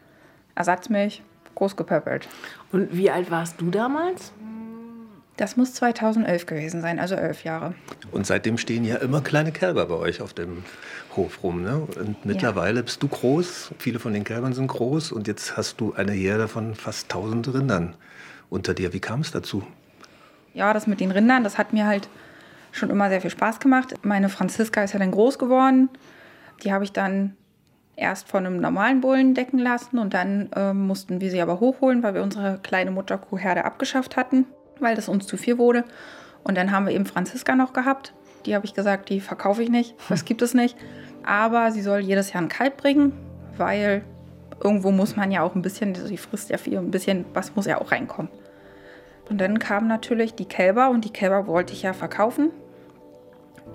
Ersatzmilch 0.55 1.23
großgepöppelt. 1.55 2.29
Und 2.73 2.97
wie 2.97 3.11
alt 3.11 3.31
warst 3.31 3.61
du 3.61 3.71
damals? 3.71 4.33
Das 5.41 5.57
muss 5.57 5.73
2011 5.73 6.45
gewesen 6.45 6.83
sein, 6.83 6.99
also 6.99 7.15
elf 7.15 7.45
Jahre. 7.45 7.73
Und 8.13 8.27
seitdem 8.27 8.59
stehen 8.59 8.85
ja 8.85 8.97
immer 8.97 9.23
kleine 9.23 9.53
Kälber 9.53 9.87
bei 9.87 9.95
euch 9.95 10.21
auf 10.21 10.35
dem 10.35 10.65
Hof 11.17 11.43
rum. 11.43 11.63
Ne? 11.63 11.79
Und 11.99 12.27
mittlerweile 12.27 12.81
ja. 12.81 12.83
bist 12.83 13.03
du 13.03 13.09
groß, 13.09 13.71
viele 13.79 13.99
von 14.01 14.13
den 14.13 14.25
Kälbern 14.25 14.53
sind 14.53 14.67
groß 14.67 15.13
und 15.13 15.27
jetzt 15.29 15.57
hast 15.57 15.81
du 15.81 15.95
eine 15.95 16.13
Herde 16.13 16.47
von 16.47 16.75
fast 16.75 17.05
1000 17.05 17.55
Rindern 17.55 17.97
unter 18.51 18.75
dir. 18.75 18.93
Wie 18.93 19.01
kam 19.01 19.21
es 19.21 19.31
dazu? 19.31 19.63
Ja, 20.53 20.75
das 20.75 20.87
mit 20.87 21.01
den 21.01 21.11
Rindern, 21.11 21.43
das 21.43 21.57
hat 21.57 21.73
mir 21.73 21.87
halt 21.87 22.11
schon 22.71 22.91
immer 22.91 23.09
sehr 23.09 23.23
viel 23.23 23.31
Spaß 23.31 23.61
gemacht. 23.61 23.95
Meine 24.03 24.29
Franziska 24.29 24.85
ist 24.85 24.93
ja 24.93 24.99
dann 24.99 25.11
groß 25.11 25.39
geworden. 25.39 25.89
Die 26.65 26.71
habe 26.71 26.85
ich 26.85 26.93
dann 26.93 27.35
erst 27.97 28.29
von 28.29 28.45
einem 28.45 28.61
normalen 28.61 29.01
Bullen 29.01 29.33
decken 29.33 29.59
lassen 29.59 29.99
und 29.99 30.13
dann 30.13 30.51
äh, 30.55 30.75
mussten 30.75 31.23
wir 31.23 31.31
sie 31.31 31.41
aber 31.41 31.61
hochholen, 31.61 32.03
weil 32.03 32.13
wir 32.13 32.23
unsere 32.23 32.59
kleine 32.63 32.91
Mutterkuhherde 32.91 33.65
abgeschafft 33.65 34.19
hatten 34.19 34.45
weil 34.81 34.97
das 34.97 35.09
uns 35.09 35.27
zu 35.27 35.37
viel 35.37 35.59
wurde. 35.59 35.85
Und 36.43 36.57
dann 36.57 36.73
haben 36.73 36.87
wir 36.87 36.95
eben 36.95 37.07
Franziska 37.07 37.55
noch 37.55 37.73
gehabt. 37.73 38.13
Die 38.47 38.55
habe 38.55 38.65
ich 38.65 38.75
gesagt, 38.75 39.09
die 39.11 39.21
verkaufe 39.21 39.63
ich 39.63 39.69
nicht. 39.69 39.95
Das 40.09 40.25
gibt 40.25 40.43
es 40.43 40.55
nicht. 40.55 40.77
Aber 41.25 41.71
sie 41.71 41.83
soll 41.83 42.01
jedes 42.01 42.33
Jahr 42.33 42.43
ein 42.43 42.49
Kalb 42.49 42.79
bringen, 42.79 43.13
weil 43.57 44.03
irgendwo 44.63 44.91
muss 44.91 45.17
man 45.17 45.31
ja 45.31 45.43
auch 45.43 45.55
ein 45.55 45.63
bisschen, 45.63 45.95
sie 45.95 46.17
frisst 46.17 46.51
ja 46.51 46.59
viel, 46.59 46.79
ein 46.79 46.91
bisschen, 46.91 47.25
was 47.35 47.55
muss 47.57 47.67
ja 47.67 47.81
auch 47.81 47.93
reinkommen. 47.93 48.31
Und 49.29 49.41
dann 49.41 49.59
kamen 49.59 49.87
natürlich 49.87 50.35
die 50.35 50.47
Kälber 50.47 50.91
und 50.91 51.05
die 51.05 51.13
Kälber 51.13 51.47
wollte 51.47 51.73
ich 51.73 51.83
ja 51.83 51.93
verkaufen. 51.93 52.51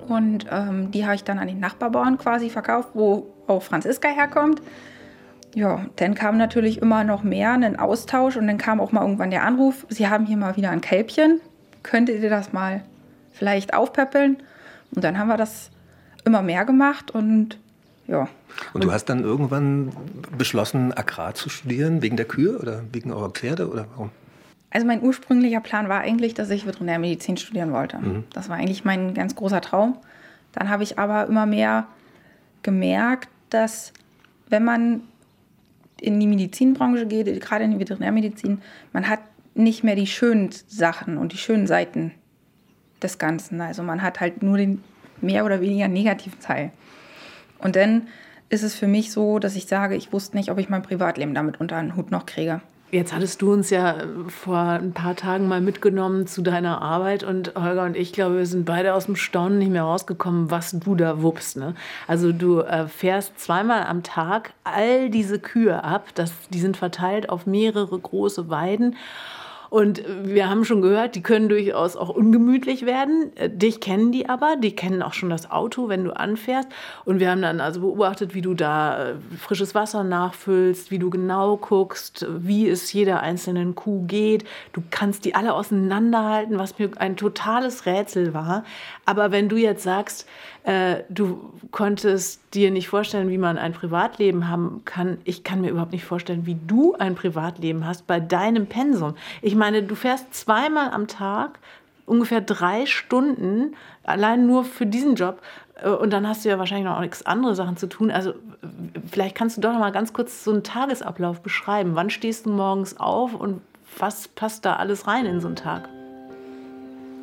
Und 0.08 0.46
ähm, 0.52 0.92
die 0.92 1.06
habe 1.06 1.16
ich 1.16 1.24
dann 1.24 1.40
an 1.40 1.48
den 1.48 1.60
Nachbarbauern 1.60 2.18
quasi 2.18 2.50
verkauft, 2.50 2.90
wo 2.94 3.28
auch 3.48 3.64
Franziska 3.64 4.10
herkommt. 4.10 4.62
Ja, 5.56 5.86
dann 5.96 6.16
kam 6.16 6.38
natürlich 6.38 6.82
immer 6.82 7.06
noch 7.06 7.24
mehr, 7.24 7.54
ein 7.54 7.80
Austausch 7.80 8.36
und 8.36 8.46
dann 8.46 8.58
kam 8.58 8.82
auch 8.82 8.92
mal 8.92 9.02
irgendwann 9.02 9.32
der 9.32 9.44
Anruf, 9.44 9.86
Sie 9.90 10.10
haben 10.10 10.26
hier 10.26 10.36
mal 10.36 10.58
wieder 10.58 10.70
ein 10.70 10.82
Kälbchen, 10.82 11.40
könntet 11.82 12.22
ihr 12.22 12.30
das 12.30 12.52
mal 12.52 12.84
vielleicht 13.32 13.74
aufpäppeln? 13.74 14.38
Und 14.94 15.04
dann 15.04 15.18
haben 15.18 15.30
wir 15.30 15.38
das 15.38 15.72
immer 16.26 16.42
mehr 16.42 16.66
gemacht 16.66 17.12
und 17.12 17.58
ja. 18.08 18.28
Und 18.74 18.84
du 18.84 18.92
hast 18.92 19.06
dann 19.06 19.24
irgendwann 19.24 19.92
beschlossen, 20.38 20.94
Agrar 20.94 21.34
zu 21.36 21.50
studieren, 21.50 22.02
wegen 22.02 22.18
der 22.18 22.26
Kühe 22.26 22.60
oder 22.60 22.84
wegen 22.92 23.12
eurer 23.12 23.30
Pferde 23.30 23.70
oder 23.70 23.88
warum? 23.92 24.12
Also 24.72 24.86
mein 24.86 25.02
ursprünglicher 25.02 25.62
Plan 25.62 25.88
war 25.88 26.02
eigentlich, 26.02 26.34
dass 26.34 26.50
ich 26.50 26.68
Veterinärmedizin 26.68 27.38
studieren 27.38 27.72
wollte. 27.72 27.98
Mhm. 27.98 28.26
Das 28.34 28.50
war 28.50 28.58
eigentlich 28.58 28.84
mein 28.84 29.14
ganz 29.14 29.36
großer 29.36 29.62
Traum. 29.62 29.98
Dann 30.52 30.70
habe 30.70 30.84
ich 30.84 31.00
aber 31.00 31.28
immer 31.28 31.46
mehr 31.46 31.88
gemerkt, 32.62 33.30
dass 33.50 33.94
wenn 34.50 34.66
man 34.66 35.02
in 36.02 36.20
die 36.20 36.28
Medizinbranche 36.28 37.06
geht, 37.06 37.42
gerade 37.42 37.66
in 37.66 37.72
die 37.72 37.80
Veterinärmedizin, 37.80 38.62
man 38.94 39.08
hat 39.08 39.20
nicht 39.54 39.84
mehr 39.84 39.96
die 39.96 40.08
schönen 40.08 40.50
Sachen 40.68 41.18
und 41.18 41.32
die 41.32 41.38
schönen 41.38 41.68
Seiten 41.68 42.12
des 43.02 43.18
Ganzen. 43.18 43.62
Also 43.62 43.84
man 43.84 44.02
hat 44.02 44.20
halt 44.20 44.44
nur 44.44 44.58
den 44.58 44.84
mehr 45.22 45.46
oder 45.46 45.62
weniger 45.62 45.88
negativen 45.88 46.40
Teil. 46.40 46.72
Und 47.60 47.76
dann 47.76 48.08
ist 48.50 48.64
es 48.64 48.76
für 48.76 48.88
mich 48.88 49.12
so, 49.12 49.40
dass 49.40 49.56
ich 49.56 49.66
sage, 49.66 49.96
ich 49.96 50.14
wusste 50.14 50.36
nicht, 50.38 50.52
ob 50.52 50.60
ich 50.60 50.70
mein 50.70 50.84
Privatleben 50.84 51.34
damit 51.34 51.60
unter 51.60 51.82
den 51.82 51.96
Hut 51.96 52.12
noch 52.12 52.26
kriege. 52.26 52.62
Jetzt 52.96 53.14
hattest 53.14 53.42
du 53.42 53.52
uns 53.52 53.72
ja 53.72 53.98
äh, 53.98 54.06
vor 54.30 54.58
ein 54.58 54.94
paar 54.94 55.18
Tagen 55.18 55.50
mal 55.50 55.60
mitgenommen 55.60 56.28
zu 56.28 56.42
deiner 56.42 56.82
Arbeit 56.82 57.26
und 57.26 57.54
Holger 57.54 57.84
und 57.84 57.98
ich 57.98 58.14
glaube, 58.14 58.38
wir 58.38 58.46
sind 58.46 58.64
beide 58.64 58.94
aus 58.94 59.08
dem 59.08 59.18
Staunen 59.18 59.58
nicht 59.58 59.70
mehr 59.72 59.84
rausgekommen, 59.84 60.50
was 60.50 60.72
du 60.72 60.96
da 60.96 61.22
wuppst. 61.22 61.58
Ne? 61.58 61.76
Also 62.08 62.32
du 62.32 62.62
äh, 62.62 62.88
fährst 62.88 63.38
zweimal 63.38 63.84
am 63.84 64.02
Tag 64.02 64.54
all 64.64 65.10
diese 65.10 65.40
Kühe 65.40 65.84
ab, 65.84 66.08
das, 66.16 66.32
die 66.52 66.60
sind 66.62 66.78
verteilt 66.78 67.28
auf 67.28 67.46
mehrere 67.46 68.00
große 68.00 68.48
Weiden 68.50 68.96
und 69.70 70.04
wir 70.24 70.50
haben 70.50 70.66
schon 70.66 70.82
gehört, 70.82 71.16
die 71.16 71.24
können 71.24 71.50
durchaus 71.50 71.96
auch 71.96 72.10
ungemütlich 72.10 72.86
werden. 72.86 73.36
Äh, 73.36 73.50
dich 73.50 73.80
kennen 73.80 74.12
die 74.12 74.30
aber, 74.30 74.56
die 74.56 74.76
kennen 74.76 75.02
auch 75.02 75.14
schon 75.14 75.30
das 75.30 75.52
Auto, 75.52 75.90
wenn 75.90 76.04
du 76.04 76.16
anfährst. 76.16 76.70
Und 77.04 77.20
wir 77.20 77.32
haben 77.32 77.42
dann 77.42 77.60
also 77.60 77.82
beobachtet, 77.82 78.34
wie 78.34 78.42
du 78.42 78.54
da 78.54 79.12
äh, 79.12 79.16
frisches 79.38 79.76
Wasser 79.76 80.04
nachfüllst, 80.04 80.92
wie 80.92 81.00
du 81.00 81.10
genau 81.10 81.58
guckst, 81.58 82.26
wie 82.30 82.68
es 82.68 82.92
jeder 82.94 83.22
einzelnen 83.22 83.76
Kuh 83.76 84.06
geht. 84.06 84.46
Du 84.74 84.84
kannst 84.90 85.26
die 85.26 85.36
alle 85.36 85.54
auseinanderhalten, 85.54 86.58
was 86.58 86.78
mir 86.80 86.90
ein 86.98 87.18
totales 87.18 87.86
Rätsel 87.86 88.34
war. 88.34 88.64
Aber 89.06 89.32
wenn 89.32 89.50
du 89.50 89.58
jetzt 89.58 89.84
sagst, 89.84 90.28
äh, 90.66 91.04
du 91.10 91.54
konntest 91.70 92.42
dir 92.56 92.72
nicht 92.72 92.88
vorstellen, 92.88 93.30
wie 93.30 93.38
man 93.38 93.60
ein 93.60 93.74
Privatleben 93.74 94.50
haben 94.50 94.82
kann. 94.84 95.20
Ich 95.24 95.44
kann 95.44 95.62
mir 95.62 95.70
überhaupt 95.70 95.92
nicht 95.92 96.06
vorstellen, 96.06 96.48
wie 96.48 96.58
du 96.66 96.96
ein 96.96 97.14
Privatleben 97.14 97.86
hast 97.86 98.08
bei 98.08 98.20
deinem 98.20 98.66
Pensum. 98.66 99.14
Ich 99.44 99.56
meine, 99.56 99.84
du 99.84 99.94
fährst 99.94 100.34
zweimal 100.34 100.90
am 100.90 101.08
Tag 101.08 101.60
ungefähr 102.08 102.42
drei 102.42 102.88
Stunden 102.88 103.76
allein 104.04 104.48
nur 104.48 104.64
für 104.64 104.88
diesen 104.88 105.14
Job. 105.14 105.40
Äh, 105.84 105.90
und 105.90 106.12
dann 106.12 106.28
hast 106.28 106.46
du 106.46 106.50
ja 106.50 106.58
wahrscheinlich 106.58 106.88
noch 106.88 107.00
nichts 107.00 107.24
andere 107.28 107.54
Sachen 107.54 107.78
zu 107.78 107.86
tun. 107.86 108.10
Also 108.10 108.34
vielleicht 109.12 109.36
kannst 109.36 109.58
du 109.58 109.62
doch 109.62 109.72
noch 109.72 109.80
mal 109.80 109.92
ganz 109.92 110.14
kurz 110.14 110.44
so 110.44 110.52
einen 110.52 110.64
Tagesablauf 110.64 111.42
beschreiben. 111.42 111.92
Wann 111.94 112.10
stehst 112.10 112.48
du 112.48 112.50
morgens 112.50 113.00
auf 113.00 113.36
und 113.36 113.62
was 114.00 114.28
passt 114.30 114.66
da 114.66 114.78
alles 114.78 115.06
rein 115.06 115.28
in 115.28 115.42
so 115.42 115.48
einen 115.48 115.58
Tag? 115.58 115.88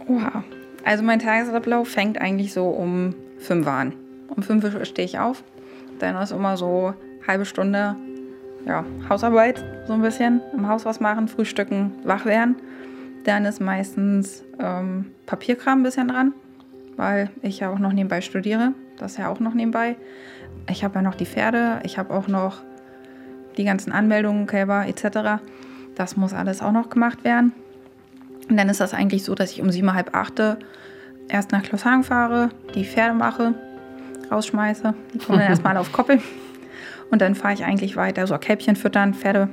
Oha. 0.06 0.44
Also 0.84 1.02
mein 1.02 1.18
Tagesablauf 1.18 1.88
fängt 1.88 2.20
eigentlich 2.20 2.52
so 2.52 2.68
um 2.68 3.14
fünf 3.42 3.66
an. 3.66 3.92
Um 4.34 4.42
fünf 4.42 4.64
stehe 4.86 5.06
ich 5.06 5.18
auf. 5.18 5.42
Dann 5.98 6.16
ist 6.16 6.32
immer 6.32 6.56
so 6.56 6.94
halbe 7.26 7.44
Stunde 7.44 7.96
ja, 8.66 8.84
Hausarbeit, 9.08 9.64
so 9.86 9.92
ein 9.92 10.02
bisschen. 10.02 10.40
Im 10.52 10.68
Haus 10.68 10.84
was 10.84 11.00
machen, 11.00 11.28
frühstücken, 11.28 11.92
wach 12.04 12.24
werden. 12.24 12.56
Dann 13.24 13.44
ist 13.44 13.60
meistens 13.60 14.44
ähm, 14.58 15.12
Papierkram 15.26 15.80
ein 15.80 15.82
bisschen 15.82 16.08
dran, 16.08 16.32
weil 16.96 17.30
ich 17.42 17.60
ja 17.60 17.70
auch 17.70 17.78
noch 17.78 17.92
nebenbei 17.92 18.20
studiere. 18.20 18.72
Das 18.98 19.12
ist 19.12 19.18
ja 19.18 19.28
auch 19.28 19.40
noch 19.40 19.54
nebenbei. 19.54 19.96
Ich 20.68 20.84
habe 20.84 20.96
ja 20.96 21.02
noch 21.02 21.14
die 21.14 21.26
Pferde, 21.26 21.80
ich 21.84 21.98
habe 21.98 22.12
auch 22.12 22.28
noch 22.28 22.58
die 23.56 23.64
ganzen 23.64 23.92
Anmeldungen, 23.92 24.46
Kälber 24.46 24.86
etc. 24.86 25.42
Das 25.94 26.16
muss 26.16 26.32
alles 26.32 26.62
auch 26.62 26.72
noch 26.72 26.88
gemacht 26.90 27.24
werden. 27.24 27.52
Und 28.48 28.56
dann 28.56 28.68
ist 28.68 28.80
das 28.80 28.94
eigentlich 28.94 29.24
so, 29.24 29.34
dass 29.34 29.52
ich 29.52 29.62
um 29.62 29.70
sieben, 29.70 29.92
halb 29.94 30.14
acht 30.14 30.40
erst 31.32 31.50
nach 31.50 31.62
Klosshagen 31.62 32.04
fahre, 32.04 32.50
die 32.74 32.84
Pferde 32.84 33.14
mache, 33.14 33.54
rausschmeiße. 34.30 34.94
Die 35.14 35.18
kommen 35.18 35.38
dann 35.38 35.48
erstmal 35.48 35.76
auf 35.76 35.92
Koppel. 35.92 36.20
Und 37.10 37.20
dann 37.20 37.34
fahre 37.34 37.54
ich 37.54 37.64
eigentlich 37.64 37.96
weiter, 37.96 38.26
so 38.26 38.36
Kälbchen 38.38 38.76
füttern, 38.76 39.14
Pferde. 39.14 39.48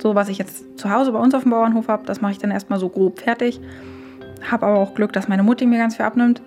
So, 0.00 0.14
was 0.14 0.28
ich 0.28 0.38
jetzt 0.38 0.78
zu 0.78 0.90
Hause 0.90 1.12
bei 1.12 1.18
uns 1.18 1.34
auf 1.34 1.42
dem 1.42 1.50
Bauernhof 1.50 1.88
habe, 1.88 2.06
das 2.06 2.20
mache 2.20 2.32
ich 2.32 2.38
dann 2.38 2.50
erstmal 2.50 2.78
so 2.78 2.88
grob 2.88 3.20
fertig. 3.20 3.60
Habe 4.50 4.66
aber 4.66 4.78
auch 4.78 4.94
Glück, 4.94 5.12
dass 5.12 5.28
meine 5.28 5.42
Mutti 5.42 5.66
mir 5.66 5.78
ganz 5.78 5.96
viel 5.96 6.04
abnimmt. 6.04 6.40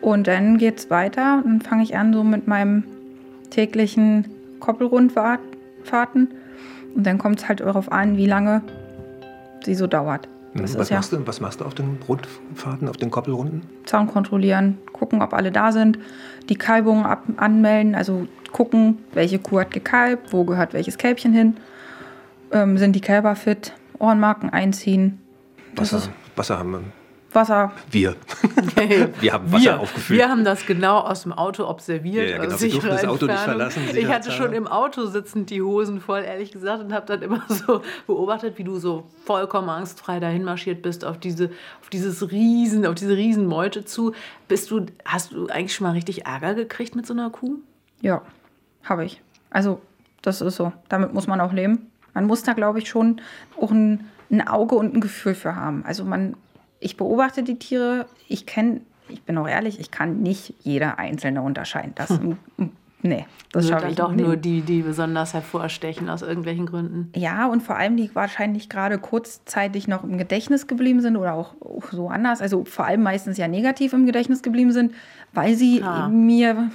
Und 0.00 0.26
dann 0.26 0.58
geht 0.58 0.78
es 0.78 0.90
weiter. 0.90 1.42
Dann 1.44 1.60
fange 1.60 1.82
ich 1.82 1.96
an 1.96 2.12
so 2.12 2.24
mit 2.24 2.46
meinem 2.46 2.84
täglichen 3.50 4.26
Koppelrundfahrten. 4.60 6.28
Und 6.94 7.06
dann 7.06 7.18
kommt 7.18 7.40
es 7.40 7.48
halt 7.48 7.60
darauf 7.60 7.92
an, 7.92 8.16
wie 8.16 8.26
lange 8.26 8.62
sie 9.64 9.74
so 9.74 9.86
dauert. 9.86 10.28
Das 10.54 10.78
was, 10.78 10.90
machst 10.90 11.12
ja 11.12 11.18
du, 11.18 11.26
was 11.26 11.40
machst 11.40 11.60
du 11.60 11.64
auf 11.64 11.74
den 11.74 11.98
Rundfahrten, 12.08 12.88
auf 12.88 12.96
den 12.96 13.10
Koppelrunden? 13.10 13.62
Zaun 13.84 14.06
kontrollieren, 14.06 14.78
gucken, 14.92 15.22
ob 15.22 15.34
alle 15.34 15.52
da 15.52 15.72
sind, 15.72 15.98
die 16.48 16.56
Kalbungen 16.56 17.04
ab 17.04 17.24
anmelden, 17.36 17.94
also 17.94 18.26
gucken, 18.52 18.98
welche 19.12 19.38
Kuh 19.38 19.60
hat 19.60 19.70
gekalbt, 19.72 20.32
wo 20.32 20.44
gehört 20.44 20.72
welches 20.72 20.98
Kälbchen 20.98 21.32
hin, 21.32 21.56
ähm, 22.50 22.78
sind 22.78 22.94
die 22.94 23.00
Kälber 23.00 23.36
fit, 23.36 23.74
Ohrenmarken 23.98 24.50
einziehen. 24.50 25.20
Wasser, 25.76 26.02
Wasser 26.34 26.58
haben 26.58 26.70
wir 26.72 26.80
Wasser. 27.32 27.72
Wir. 27.90 28.16
wir 29.20 29.32
haben 29.32 29.52
Wasser 29.52 29.64
wir, 29.64 29.80
aufgefüllt. 29.80 30.18
Wir 30.18 30.28
haben 30.28 30.44
das 30.44 30.64
genau 30.64 31.00
aus 31.00 31.24
dem 31.24 31.32
Auto 31.32 31.66
observiert. 31.66 32.24
Ja, 32.24 32.36
ja 32.36 32.44
genau. 32.44 32.60
Wir 32.60 32.70
durften 32.70 32.88
das 32.88 33.04
Auto 33.04 33.26
nicht 33.26 33.38
verlassen. 33.38 33.82
Ich 33.94 34.08
hatte 34.08 34.32
schon 34.32 34.52
im 34.52 34.66
Auto 34.66 35.06
sitzend 35.06 35.50
die 35.50 35.60
Hosen 35.60 36.00
voll, 36.00 36.22
ehrlich 36.22 36.52
gesagt, 36.52 36.82
und 36.82 36.92
habe 36.92 37.06
dann 37.06 37.22
immer 37.22 37.42
so 37.48 37.82
beobachtet, 38.06 38.56
wie 38.56 38.64
du 38.64 38.78
so 38.78 39.06
vollkommen 39.24 39.68
angstfrei 39.68 40.20
dahin 40.20 40.44
marschiert 40.44 40.82
bist 40.82 41.04
auf 41.04 41.18
diese, 41.18 41.50
auf 41.82 41.90
dieses 41.90 42.30
Riesen, 42.30 42.86
auf 42.86 42.94
diese 42.94 43.16
Riesenmeute 43.16 43.84
zu. 43.84 44.14
Bist 44.48 44.70
du, 44.70 44.86
hast 45.04 45.32
du 45.32 45.48
eigentlich 45.48 45.74
schon 45.74 45.86
mal 45.86 45.92
richtig 45.92 46.26
Ärger 46.26 46.54
gekriegt 46.54 46.96
mit 46.96 47.06
so 47.06 47.12
einer 47.12 47.30
Kuh? 47.30 47.56
Ja, 48.00 48.22
habe 48.84 49.04
ich. 49.04 49.20
Also, 49.50 49.80
das 50.22 50.40
ist 50.40 50.56
so. 50.56 50.72
Damit 50.88 51.12
muss 51.12 51.26
man 51.26 51.40
auch 51.40 51.52
leben. 51.52 51.90
Man 52.14 52.26
muss 52.26 52.42
da, 52.42 52.54
glaube 52.54 52.78
ich, 52.78 52.88
schon 52.88 53.20
auch 53.60 53.70
ein, 53.70 54.08
ein 54.30 54.46
Auge 54.46 54.74
und 54.74 54.94
ein 54.94 55.00
Gefühl 55.00 55.34
für 55.34 55.54
haben. 55.54 55.84
Also 55.84 56.04
man 56.04 56.34
ich 56.80 56.96
beobachte 56.96 57.42
die 57.42 57.58
Tiere. 57.58 58.06
Ich 58.28 58.46
kenne, 58.46 58.80
ich 59.08 59.22
bin 59.22 59.38
auch 59.38 59.48
ehrlich, 59.48 59.80
ich 59.80 59.90
kann 59.90 60.22
nicht 60.22 60.54
jeder 60.60 60.98
einzelne 60.98 61.42
unterscheiden. 61.42 61.92
Das, 61.94 62.10
hm. 62.10 62.36
nee, 63.02 63.26
das 63.52 63.68
schaffe 63.68 63.88
ich 63.88 63.96
doch 63.96 64.12
nur 64.12 64.36
die, 64.36 64.60
die 64.60 64.82
besonders 64.82 65.34
hervorstechen 65.34 66.08
aus 66.08 66.22
irgendwelchen 66.22 66.66
Gründen. 66.66 67.10
Ja, 67.16 67.46
und 67.46 67.62
vor 67.62 67.76
allem 67.76 67.96
die 67.96 68.14
wahrscheinlich 68.14 68.68
gerade 68.68 68.98
kurzzeitig 68.98 69.88
noch 69.88 70.04
im 70.04 70.18
Gedächtnis 70.18 70.66
geblieben 70.66 71.00
sind 71.00 71.16
oder 71.16 71.34
auch, 71.34 71.54
so 71.90 72.08
anders. 72.08 72.40
Also 72.40 72.64
vor 72.64 72.86
allem 72.86 73.02
meistens 73.02 73.38
ja 73.38 73.48
negativ 73.48 73.92
im 73.92 74.06
Gedächtnis 74.06 74.42
geblieben 74.42 74.72
sind, 74.72 74.94
weil 75.32 75.54
sie 75.54 75.82
ah. 75.82 76.08
mir 76.08 76.70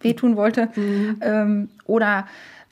wehtun 0.00 0.36
wollte. 0.36 0.68
Mhm. 0.76 1.16
Ähm, 1.20 1.68
oder 1.86 2.26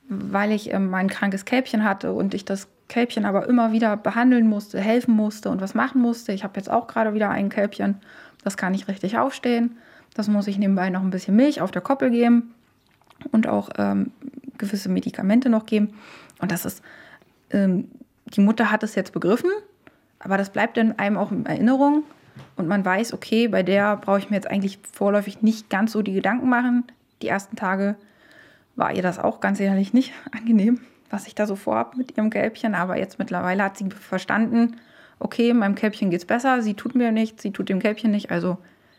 weil 0.07 0.51
ich 0.51 0.71
ähm, 0.71 0.89
mein 0.89 1.09
krankes 1.09 1.45
Kälbchen 1.45 1.83
hatte 1.83 2.13
und 2.13 2.33
ich 2.33 2.45
das 2.45 2.67
Kälbchen 2.87 3.25
aber 3.25 3.47
immer 3.47 3.71
wieder 3.71 3.97
behandeln 3.97 4.47
musste, 4.47 4.79
helfen 4.79 5.15
musste 5.15 5.49
und 5.49 5.61
was 5.61 5.73
machen 5.73 6.01
musste. 6.01 6.31
Ich 6.33 6.43
habe 6.43 6.53
jetzt 6.57 6.69
auch 6.69 6.87
gerade 6.87 7.13
wieder 7.13 7.29
ein 7.29 7.49
Kälbchen, 7.49 7.95
das 8.43 8.57
kann 8.57 8.73
nicht 8.73 8.87
richtig 8.87 9.17
aufstehen. 9.17 9.77
Das 10.13 10.27
muss 10.27 10.47
ich 10.47 10.57
nebenbei 10.57 10.89
noch 10.89 11.01
ein 11.01 11.09
bisschen 11.09 11.35
Milch 11.35 11.61
auf 11.61 11.71
der 11.71 11.81
Koppel 11.81 12.09
geben 12.09 12.53
und 13.31 13.47
auch 13.47 13.69
ähm, 13.77 14.11
gewisse 14.57 14.89
Medikamente 14.89 15.49
noch 15.49 15.65
geben. 15.65 15.93
Und 16.39 16.51
das 16.51 16.65
ist, 16.65 16.81
ähm, 17.49 17.89
die 18.25 18.41
Mutter 18.41 18.71
hat 18.71 18.83
es 18.83 18.95
jetzt 18.95 19.13
begriffen, 19.13 19.49
aber 20.19 20.37
das 20.37 20.51
bleibt 20.51 20.77
dann 20.77 20.97
einem 20.97 21.17
auch 21.17 21.31
in 21.31 21.45
Erinnerung. 21.45 22.03
Und 22.55 22.67
man 22.67 22.83
weiß, 22.83 23.13
okay, 23.13 23.47
bei 23.47 23.63
der 23.63 23.97
brauche 23.97 24.19
ich 24.19 24.29
mir 24.29 24.35
jetzt 24.35 24.49
eigentlich 24.49 24.79
vorläufig 24.91 25.41
nicht 25.41 25.69
ganz 25.69 25.91
so 25.91 26.01
die 26.01 26.13
Gedanken 26.13 26.49
machen. 26.49 26.83
Die 27.21 27.27
ersten 27.27 27.55
Tage 27.55 27.95
war 28.75 28.93
ihr 28.93 29.01
das 29.01 29.19
auch 29.19 29.39
ganz 29.39 29.59
ehrlich 29.59 29.93
nicht 29.93 30.13
angenehm, 30.31 30.79
was 31.15 31.27
ich 31.27 31.35
da 31.35 31.47
so 31.47 31.55
vorhabe 31.55 31.97
mit 31.97 32.17
ihrem 32.17 32.29
Kälbchen. 32.29 32.75
Aber 32.75 32.97
jetzt 32.97 33.17
mittlerweile 33.17 33.63
hat 33.63 33.77
sie 33.77 33.89
verstanden, 33.89 34.77
okay, 35.19 35.53
meinem 35.53 35.75
Kälbchen 35.75 36.09
geht 36.09 36.19
es 36.19 36.25
besser, 36.25 36.61
sie 36.61 36.73
tut 36.73 36.93
mir 36.93 37.11
nichts, 37.11 37.41
sie 37.41 37.51
tut 37.51 37.69
dem 37.69 37.79
Kälbchen 37.79 38.11
nicht, 38.11 38.31
also 38.31 38.57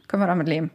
können 0.08 0.22
wir 0.22 0.26
damit 0.26 0.48
leben 0.48 0.70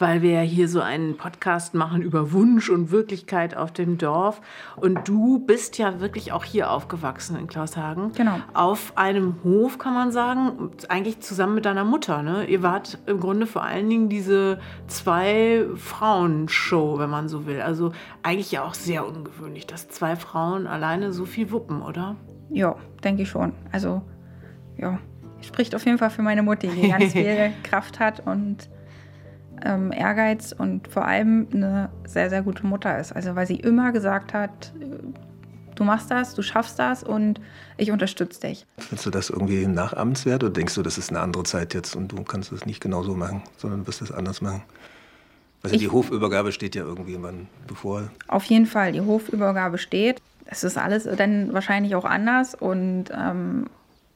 weil 0.00 0.22
wir 0.22 0.30
ja 0.30 0.40
hier 0.40 0.66
so 0.66 0.80
einen 0.80 1.16
Podcast 1.16 1.74
machen 1.74 2.00
über 2.00 2.32
Wunsch 2.32 2.70
und 2.70 2.90
Wirklichkeit 2.90 3.54
auf 3.54 3.70
dem 3.70 3.98
Dorf. 3.98 4.40
Und 4.76 5.06
du 5.06 5.38
bist 5.40 5.76
ja 5.76 6.00
wirklich 6.00 6.32
auch 6.32 6.44
hier 6.44 6.70
aufgewachsen 6.70 7.36
in 7.36 7.46
Klaushagen. 7.46 8.12
Genau. 8.12 8.38
Auf 8.54 8.96
einem 8.96 9.36
Hof, 9.44 9.78
kann 9.78 9.92
man 9.92 10.10
sagen, 10.10 10.70
eigentlich 10.88 11.20
zusammen 11.20 11.54
mit 11.54 11.66
deiner 11.66 11.84
Mutter. 11.84 12.22
Ne? 12.22 12.46
Ihr 12.46 12.62
wart 12.62 12.98
im 13.06 13.20
Grunde 13.20 13.46
vor 13.46 13.62
allen 13.62 13.90
Dingen 13.90 14.08
diese 14.08 14.58
zwei 14.86 15.66
Frauen-Show, 15.76 16.98
wenn 16.98 17.10
man 17.10 17.28
so 17.28 17.46
will. 17.46 17.60
Also 17.60 17.92
eigentlich 18.22 18.50
ja 18.52 18.64
auch 18.64 18.74
sehr 18.74 19.06
ungewöhnlich, 19.06 19.66
dass 19.66 19.88
zwei 19.88 20.16
Frauen 20.16 20.66
alleine 20.66 21.12
so 21.12 21.26
viel 21.26 21.50
wuppen, 21.50 21.82
oder? 21.82 22.16
Ja, 22.48 22.76
denke 23.04 23.22
ich 23.22 23.28
schon. 23.28 23.52
Also, 23.70 24.00
ja, 24.78 24.98
spricht 25.42 25.74
auf 25.74 25.84
jeden 25.84 25.98
Fall 25.98 26.10
für 26.10 26.22
meine 26.22 26.42
Mutter, 26.42 26.68
die 26.68 26.88
ganz 26.88 27.04
viel 27.12 27.52
Kraft 27.62 28.00
hat 28.00 28.26
und 28.26 28.70
ähm, 29.64 29.92
Ehrgeiz 29.92 30.54
und 30.56 30.88
vor 30.88 31.04
allem 31.06 31.48
eine 31.52 31.90
sehr, 32.06 32.30
sehr 32.30 32.42
gute 32.42 32.66
Mutter 32.66 32.98
ist. 32.98 33.12
Also 33.12 33.34
weil 33.36 33.46
sie 33.46 33.56
immer 33.56 33.92
gesagt 33.92 34.32
hat, 34.34 34.72
du 35.74 35.84
machst 35.84 36.10
das, 36.10 36.34
du 36.34 36.42
schaffst 36.42 36.78
das 36.78 37.02
und 37.02 37.40
ich 37.76 37.90
unterstütze 37.90 38.40
dich. 38.40 38.66
Findest 38.78 39.06
du 39.06 39.10
das 39.10 39.30
irgendwie 39.30 39.66
nachahmenswert 39.66 40.44
oder 40.44 40.52
denkst 40.52 40.74
du, 40.74 40.82
das 40.82 40.98
ist 40.98 41.10
eine 41.10 41.20
andere 41.20 41.44
Zeit 41.44 41.74
jetzt 41.74 41.96
und 41.96 42.12
du 42.12 42.22
kannst 42.22 42.52
es 42.52 42.66
nicht 42.66 42.80
genauso 42.80 43.14
machen, 43.14 43.42
sondern 43.56 43.86
wirst 43.86 44.02
es 44.02 44.12
anders 44.12 44.40
machen? 44.42 44.62
Also 45.62 45.74
ich, 45.74 45.82
die 45.82 45.88
Hofübergabe 45.88 46.52
steht 46.52 46.74
ja 46.74 46.84
irgendwie 46.84 47.12
irgendwann 47.12 47.48
bevor. 47.66 48.10
Auf 48.28 48.44
jeden 48.44 48.66
Fall, 48.66 48.92
die 48.92 49.00
Hofübergabe 49.00 49.78
steht. 49.78 50.20
Es 50.46 50.64
ist 50.64 50.76
alles 50.76 51.04
dann 51.04 51.52
wahrscheinlich 51.52 51.94
auch 51.94 52.04
anders 52.04 52.54
und 52.54 53.06
ähm, 53.16 53.66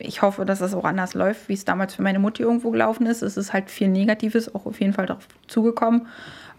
ich 0.07 0.23
hoffe, 0.23 0.45
dass 0.45 0.59
das 0.59 0.75
auch 0.75 0.85
anders 0.85 1.15
läuft, 1.15 1.49
wie 1.49 1.55
es 1.55 1.65
damals 1.65 1.95
für 1.95 2.03
meine 2.03 2.19
Mutti 2.19 2.43
irgendwo 2.43 2.71
gelaufen 2.71 3.07
ist. 3.07 3.23
Es 3.23 3.37
ist 3.37 3.53
halt 3.53 3.71
viel 3.71 3.89
Negatives 3.89 4.55
auch 4.55 4.67
auf 4.67 4.81
jeden 4.81 4.93
Fall 4.93 5.07
darauf 5.07 5.27
zugekommen. 5.47 6.07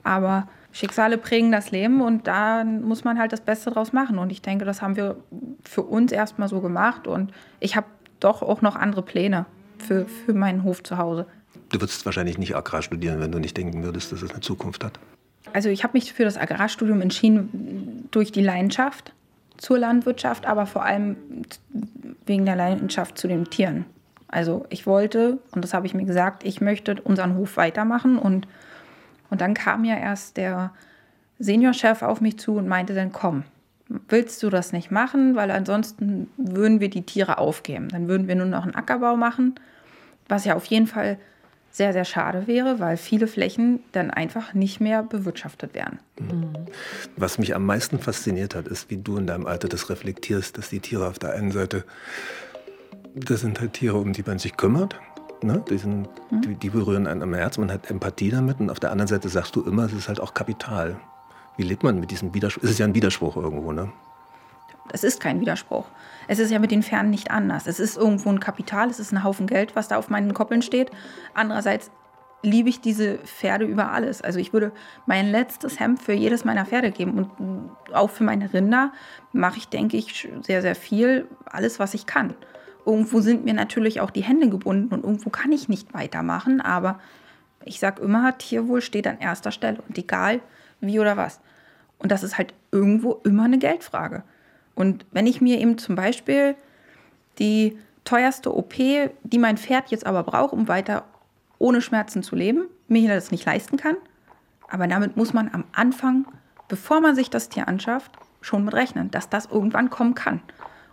Aber 0.03 0.47
Schicksale 0.71 1.17
prägen 1.17 1.51
das 1.51 1.71
Leben 1.71 2.01
und 2.01 2.27
da 2.27 2.63
muss 2.63 3.03
man 3.03 3.17
halt 3.17 3.31
das 3.31 3.41
Beste 3.41 3.71
draus 3.71 3.93
machen. 3.93 4.17
Und 4.17 4.31
ich 4.31 4.41
denke, 4.41 4.65
das 4.65 4.81
haben 4.81 4.95
wir 4.95 5.17
für 5.63 5.83
uns 5.83 6.11
erstmal 6.11 6.49
so 6.49 6.61
gemacht. 6.61 7.07
Und 7.07 7.31
ich 7.59 7.75
habe 7.75 7.87
doch 8.19 8.41
auch 8.41 8.61
noch 8.61 8.75
andere 8.75 9.01
Pläne 9.01 9.45
für, 9.77 10.05
für 10.05 10.33
meinen 10.33 10.63
Hof 10.63 10.83
zu 10.83 10.97
Hause. 10.97 11.27
Du 11.69 11.79
würdest 11.79 12.05
wahrscheinlich 12.05 12.37
nicht 12.37 12.55
Agrar 12.55 12.81
studieren, 12.81 13.19
wenn 13.19 13.31
du 13.31 13.39
nicht 13.39 13.57
denken 13.57 13.83
würdest, 13.83 14.11
dass 14.11 14.21
es 14.21 14.31
eine 14.31 14.41
Zukunft 14.41 14.83
hat. 14.83 14.99
Also 15.53 15.69
ich 15.69 15.83
habe 15.83 15.93
mich 15.93 16.13
für 16.13 16.23
das 16.23 16.37
Agrarstudium 16.37 17.01
entschieden 17.01 18.07
durch 18.11 18.31
die 18.31 18.41
Leidenschaft 18.41 19.13
zur 19.57 19.77
Landwirtschaft, 19.77 20.45
aber 20.45 20.65
vor 20.65 20.83
allem 20.83 21.17
wegen 22.25 22.45
der 22.45 22.55
Leidenschaft 22.55 23.17
zu 23.17 23.27
den 23.27 23.45
Tieren. 23.45 23.85
Also 24.27 24.65
ich 24.69 24.85
wollte, 24.85 25.39
und 25.51 25.63
das 25.63 25.73
habe 25.73 25.87
ich 25.87 25.93
mir 25.93 26.05
gesagt, 26.05 26.43
ich 26.43 26.61
möchte 26.61 26.95
unseren 27.03 27.35
Hof 27.35 27.57
weitermachen. 27.57 28.17
Und, 28.17 28.47
und 29.29 29.41
dann 29.41 29.53
kam 29.53 29.85
ja 29.85 29.95
erst 29.95 30.37
der 30.37 30.71
Seniorchef 31.39 32.01
auf 32.01 32.21
mich 32.21 32.37
zu 32.37 32.55
und 32.55 32.67
meinte 32.67 32.93
dann, 32.93 33.11
komm, 33.11 33.43
willst 34.09 34.41
du 34.43 34.49
das 34.49 34.73
nicht 34.73 34.91
machen? 34.91 35.35
Weil 35.35 35.51
ansonsten 35.51 36.29
würden 36.37 36.79
wir 36.79 36.89
die 36.89 37.03
Tiere 37.03 37.37
aufgeben. 37.37 37.89
Dann 37.89 38.07
würden 38.07 38.27
wir 38.27 38.35
nur 38.35 38.47
noch 38.47 38.63
einen 38.63 38.75
Ackerbau 38.75 39.15
machen, 39.15 39.55
was 40.27 40.45
ja 40.45 40.55
auf 40.55 40.65
jeden 40.65 40.87
Fall 40.87 41.17
sehr, 41.75 41.91
sehr 41.91 42.05
schade 42.05 42.47
wäre, 42.47 42.79
weil 42.79 42.95
viele 42.95 43.27
Flächen 43.27 43.83
dann 43.91 44.09
einfach 44.09 44.53
nicht 44.53 44.79
mehr 44.79 45.03
bewirtschaftet 45.03 45.73
werden. 45.73 45.99
Mhm. 46.17 46.53
Was 47.17 47.37
mich 47.37 47.53
am 47.53 47.65
meisten 47.65 47.99
fasziniert 47.99 48.55
hat, 48.55 48.69
ist, 48.69 48.89
wie 48.89 48.95
du 48.95 49.17
in 49.17 49.27
deinem 49.27 49.45
Alter 49.45 49.67
das 49.67 49.89
reflektierst, 49.89 50.57
dass 50.57 50.69
die 50.69 50.79
Tiere 50.79 51.05
auf 51.05 51.19
der 51.19 51.33
einen 51.33 51.51
Seite, 51.51 51.83
das 53.13 53.41
sind 53.41 53.59
halt 53.59 53.73
Tiere, 53.73 53.97
um 53.97 54.13
die 54.13 54.23
man 54.23 54.39
sich 54.39 54.55
kümmert. 54.55 54.95
Ne? 55.41 55.65
Die, 55.69 55.77
sind, 55.77 56.07
mhm. 56.31 56.41
die, 56.43 56.55
die 56.55 56.69
berühren 56.69 57.07
einen 57.07 57.21
am 57.21 57.33
Herz, 57.33 57.57
man 57.57 57.69
hat 57.69 57.89
Empathie 57.91 58.29
damit. 58.29 58.61
Und 58.61 58.69
auf 58.69 58.79
der 58.79 58.91
anderen 58.91 59.09
Seite 59.09 59.27
sagst 59.27 59.53
du 59.57 59.61
immer, 59.61 59.83
es 59.83 59.93
ist 59.93 60.07
halt 60.07 60.21
auch 60.21 60.33
Kapital. 60.33 60.95
Wie 61.57 61.63
lebt 61.63 61.83
man 61.83 61.99
mit 61.99 62.09
diesem 62.09 62.33
Widerspruch? 62.33 62.63
Es 62.63 62.71
ist 62.71 62.79
ja 62.79 62.85
ein 62.85 62.95
Widerspruch 62.95 63.35
irgendwo, 63.35 63.73
ne? 63.73 63.91
Es 64.93 65.03
ist 65.03 65.19
kein 65.19 65.41
Widerspruch. 65.41 65.85
Es 66.27 66.39
ist 66.39 66.51
ja 66.51 66.59
mit 66.59 66.71
den 66.71 66.83
Pferden 66.83 67.09
nicht 67.09 67.31
anders. 67.31 67.67
Es 67.67 67.79
ist 67.79 67.97
irgendwo 67.97 68.29
ein 68.29 68.39
Kapital, 68.39 68.89
es 68.89 68.99
ist 68.99 69.11
ein 69.11 69.23
Haufen 69.23 69.47
Geld, 69.47 69.75
was 69.75 69.87
da 69.87 69.97
auf 69.97 70.09
meinen 70.09 70.33
Koppeln 70.33 70.61
steht. 70.61 70.91
Andererseits 71.33 71.91
liebe 72.45 72.69
ich 72.69 72.79
diese 72.79 73.17
Pferde 73.19 73.65
über 73.65 73.91
alles. 73.91 74.21
Also 74.21 74.39
ich 74.39 74.53
würde 74.53 74.71
mein 75.05 75.29
letztes 75.29 75.79
Hemd 75.79 76.01
für 76.01 76.13
jedes 76.13 76.45
meiner 76.45 76.65
Pferde 76.65 76.91
geben 76.91 77.13
und 77.13 77.71
auch 77.93 78.09
für 78.09 78.23
meine 78.23 78.53
Rinder 78.53 78.93
mache 79.33 79.57
ich, 79.57 79.67
denke 79.67 79.97
ich, 79.97 80.29
sehr, 80.41 80.61
sehr 80.61 80.75
viel, 80.75 81.27
alles, 81.45 81.79
was 81.79 81.93
ich 81.93 82.05
kann. 82.05 82.35
Irgendwo 82.85 83.19
sind 83.19 83.45
mir 83.45 83.55
natürlich 83.55 83.99
auch 83.99 84.11
die 84.11 84.23
Hände 84.23 84.47
gebunden 84.47 84.93
und 84.93 85.03
irgendwo 85.03 85.31
kann 85.31 85.51
ich 85.51 85.69
nicht 85.69 85.93
weitermachen, 85.93 86.61
aber 86.61 86.99
ich 87.63 87.79
sage 87.79 88.03
immer, 88.03 88.37
Tierwohl 88.37 88.81
steht 88.81 89.07
an 89.07 89.19
erster 89.19 89.51
Stelle 89.51 89.81
und 89.87 89.97
egal 89.97 90.39
wie 90.81 90.99
oder 90.99 91.17
was. 91.17 91.41
Und 91.97 92.11
das 92.11 92.21
ist 92.21 92.37
halt 92.37 92.53
irgendwo 92.71 93.21
immer 93.23 93.45
eine 93.45 93.57
Geldfrage. 93.57 94.23
Und 94.75 95.05
wenn 95.11 95.25
ich 95.25 95.41
mir 95.41 95.59
eben 95.59 95.77
zum 95.77 95.95
Beispiel 95.95 96.55
die 97.39 97.77
teuerste 98.03 98.55
OP, 98.55 98.73
die 98.75 99.39
mein 99.39 99.57
Pferd 99.57 99.89
jetzt 99.89 100.05
aber 100.05 100.23
braucht, 100.23 100.53
um 100.53 100.67
weiter 100.67 101.05
ohne 101.57 101.81
Schmerzen 101.81 102.21
zu 102.21 102.35
leben, 102.35 102.67
mir 102.87 103.09
das 103.09 103.31
nicht 103.31 103.45
leisten 103.45 103.77
kann, 103.77 103.95
aber 104.67 104.87
damit 104.87 105.17
muss 105.17 105.33
man 105.33 105.49
am 105.53 105.63
Anfang, 105.71 106.25
bevor 106.67 107.01
man 107.01 107.15
sich 107.15 107.29
das 107.29 107.49
Tier 107.49 107.67
anschafft, 107.67 108.11
schon 108.41 108.65
mit 108.65 108.73
rechnen, 108.73 109.09
dass 109.11 109.29
das 109.29 109.47
irgendwann 109.47 109.89
kommen 109.89 110.15
kann. 110.15 110.41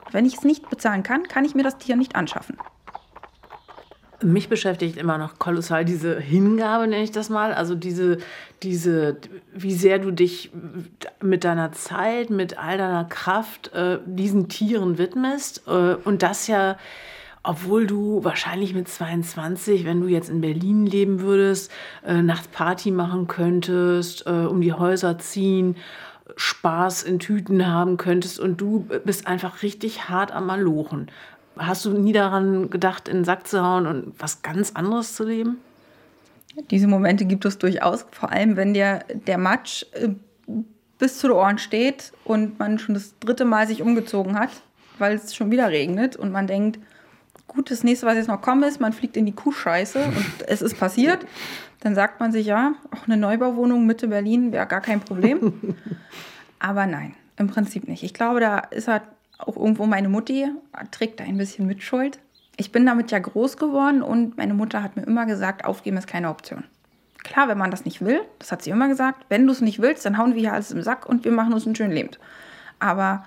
Und 0.04 0.14
wenn 0.14 0.26
ich 0.26 0.34
es 0.34 0.44
nicht 0.44 0.70
bezahlen 0.70 1.02
kann, 1.02 1.24
kann 1.24 1.44
ich 1.44 1.54
mir 1.54 1.62
das 1.62 1.78
Tier 1.78 1.96
nicht 1.96 2.16
anschaffen. 2.16 2.56
Mich 4.22 4.48
beschäftigt 4.48 4.96
immer 4.96 5.18
noch 5.18 5.38
kolossal 5.38 5.84
diese 5.84 6.18
Hingabe, 6.18 6.86
nenne 6.86 7.02
ich 7.02 7.10
das 7.10 7.28
mal. 7.28 7.52
Also 7.52 7.74
diese, 7.74 8.18
diese, 8.62 9.16
wie 9.52 9.72
sehr 9.72 9.98
du 9.98 10.10
dich 10.10 10.50
mit 11.20 11.44
deiner 11.44 11.72
Zeit, 11.72 12.30
mit 12.30 12.58
all 12.58 12.78
deiner 12.78 13.04
Kraft 13.04 13.72
äh, 13.72 13.98
diesen 14.06 14.48
Tieren 14.48 14.98
widmest. 14.98 15.62
Äh, 15.66 15.96
und 16.04 16.22
das 16.22 16.46
ja, 16.46 16.76
obwohl 17.42 17.86
du 17.86 18.22
wahrscheinlich 18.22 18.74
mit 18.74 18.88
22, 18.88 19.84
wenn 19.84 20.00
du 20.00 20.06
jetzt 20.06 20.30
in 20.30 20.40
Berlin 20.40 20.86
leben 20.86 21.20
würdest, 21.20 21.70
äh, 22.06 22.22
nachts 22.22 22.48
Party 22.48 22.90
machen 22.90 23.26
könntest, 23.26 24.26
äh, 24.26 24.30
um 24.30 24.60
die 24.60 24.72
Häuser 24.72 25.18
ziehen. 25.18 25.76
Spaß 26.36 27.02
in 27.02 27.18
Tüten 27.18 27.66
haben 27.66 27.96
könntest 27.98 28.40
und 28.40 28.60
du 28.60 28.86
bist 29.04 29.26
einfach 29.26 29.62
richtig 29.62 30.08
hart 30.08 30.32
am 30.32 30.46
Malochen. 30.46 31.10
Hast 31.56 31.84
du 31.84 31.90
nie 31.90 32.12
daran 32.12 32.70
gedacht, 32.70 33.08
in 33.08 33.18
den 33.18 33.24
Sack 33.24 33.46
zu 33.46 33.62
hauen 33.62 33.86
und 33.86 34.14
was 34.18 34.42
ganz 34.42 34.72
anderes 34.72 35.14
zu 35.14 35.24
leben? 35.24 35.58
Diese 36.70 36.86
Momente 36.86 37.24
gibt 37.24 37.44
es 37.44 37.58
durchaus, 37.58 38.06
vor 38.10 38.30
allem 38.30 38.56
wenn 38.56 38.74
der, 38.74 39.04
der 39.26 39.38
Matsch 39.38 39.84
äh, 39.92 40.10
bis 40.98 41.18
zu 41.18 41.28
den 41.28 41.36
Ohren 41.36 41.58
steht 41.58 42.12
und 42.24 42.58
man 42.58 42.78
schon 42.78 42.94
das 42.94 43.18
dritte 43.18 43.44
Mal 43.44 43.66
sich 43.66 43.82
umgezogen 43.82 44.38
hat, 44.38 44.50
weil 44.98 45.14
es 45.14 45.34
schon 45.34 45.50
wieder 45.50 45.68
regnet 45.68 46.16
und 46.16 46.30
man 46.30 46.46
denkt, 46.46 46.78
gut, 47.48 47.70
das 47.70 47.84
nächste, 47.84 48.06
was 48.06 48.16
jetzt 48.16 48.28
noch 48.28 48.40
kommt, 48.40 48.64
ist, 48.64 48.80
man 48.80 48.92
fliegt 48.92 49.16
in 49.16 49.26
die 49.26 49.34
Kuhscheiße 49.34 50.02
und 50.04 50.44
es 50.46 50.62
ist 50.62 50.78
passiert. 50.78 51.26
Dann 51.80 51.94
sagt 51.94 52.20
man 52.20 52.32
sich, 52.32 52.46
ja, 52.46 52.74
auch 52.94 53.06
eine 53.06 53.16
Neubauwohnung 53.16 53.86
Mitte 53.86 54.08
Berlin 54.08 54.52
wäre 54.52 54.66
gar 54.66 54.80
kein 54.80 55.00
Problem. 55.00 55.76
Aber 56.60 56.86
nein, 56.86 57.14
im 57.36 57.48
Prinzip 57.48 57.88
nicht. 57.88 58.04
Ich 58.04 58.14
glaube, 58.14 58.38
da 58.38 58.58
ist 58.58 58.86
halt 58.86 59.02
auch 59.38 59.56
irgendwo 59.56 59.86
meine 59.86 60.08
Mutti 60.08 60.48
trägt 60.90 61.20
da 61.20 61.24
ein 61.24 61.36
bisschen 61.36 61.66
Mitschuld. 61.66 62.18
Ich 62.56 62.72
bin 62.72 62.86
damit 62.86 63.10
ja 63.10 63.18
groß 63.18 63.56
geworden 63.56 64.02
und 64.02 64.36
meine 64.36 64.54
Mutter 64.54 64.82
hat 64.82 64.96
mir 64.96 65.02
immer 65.02 65.26
gesagt, 65.26 65.64
aufgeben 65.64 65.96
ist 65.96 66.06
keine 66.06 66.28
Option. 66.28 66.64
Klar, 67.18 67.48
wenn 67.48 67.58
man 67.58 67.70
das 67.70 67.84
nicht 67.84 68.04
will, 68.04 68.20
das 68.38 68.52
hat 68.52 68.62
sie 68.62 68.70
immer 68.70 68.88
gesagt, 68.88 69.24
wenn 69.28 69.46
du 69.46 69.52
es 69.52 69.60
nicht 69.60 69.80
willst, 69.80 70.04
dann 70.04 70.18
hauen 70.18 70.34
wir 70.34 70.40
hier 70.40 70.52
alles 70.52 70.72
im 70.72 70.82
Sack 70.82 71.06
und 71.06 71.24
wir 71.24 71.32
machen 71.32 71.52
uns 71.52 71.66
ein 71.66 71.74
schönes 71.74 71.94
Leben. 71.94 72.10
Aber 72.78 73.24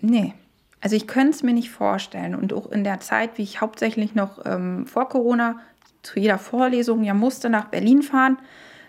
nee, 0.00 0.34
also 0.80 0.96
ich 0.96 1.06
könnte 1.06 1.30
es 1.30 1.42
mir 1.42 1.52
nicht 1.52 1.70
vorstellen. 1.70 2.34
Und 2.34 2.52
auch 2.52 2.70
in 2.70 2.84
der 2.84 3.00
Zeit, 3.00 3.38
wie 3.38 3.42
ich 3.42 3.60
hauptsächlich 3.60 4.14
noch 4.14 4.44
ähm, 4.44 4.86
vor 4.86 5.08
Corona 5.08 5.58
zu 6.02 6.20
jeder 6.20 6.38
Vorlesung 6.38 7.02
ja 7.02 7.14
musste 7.14 7.48
nach 7.48 7.66
Berlin 7.66 8.02
fahren, 8.02 8.38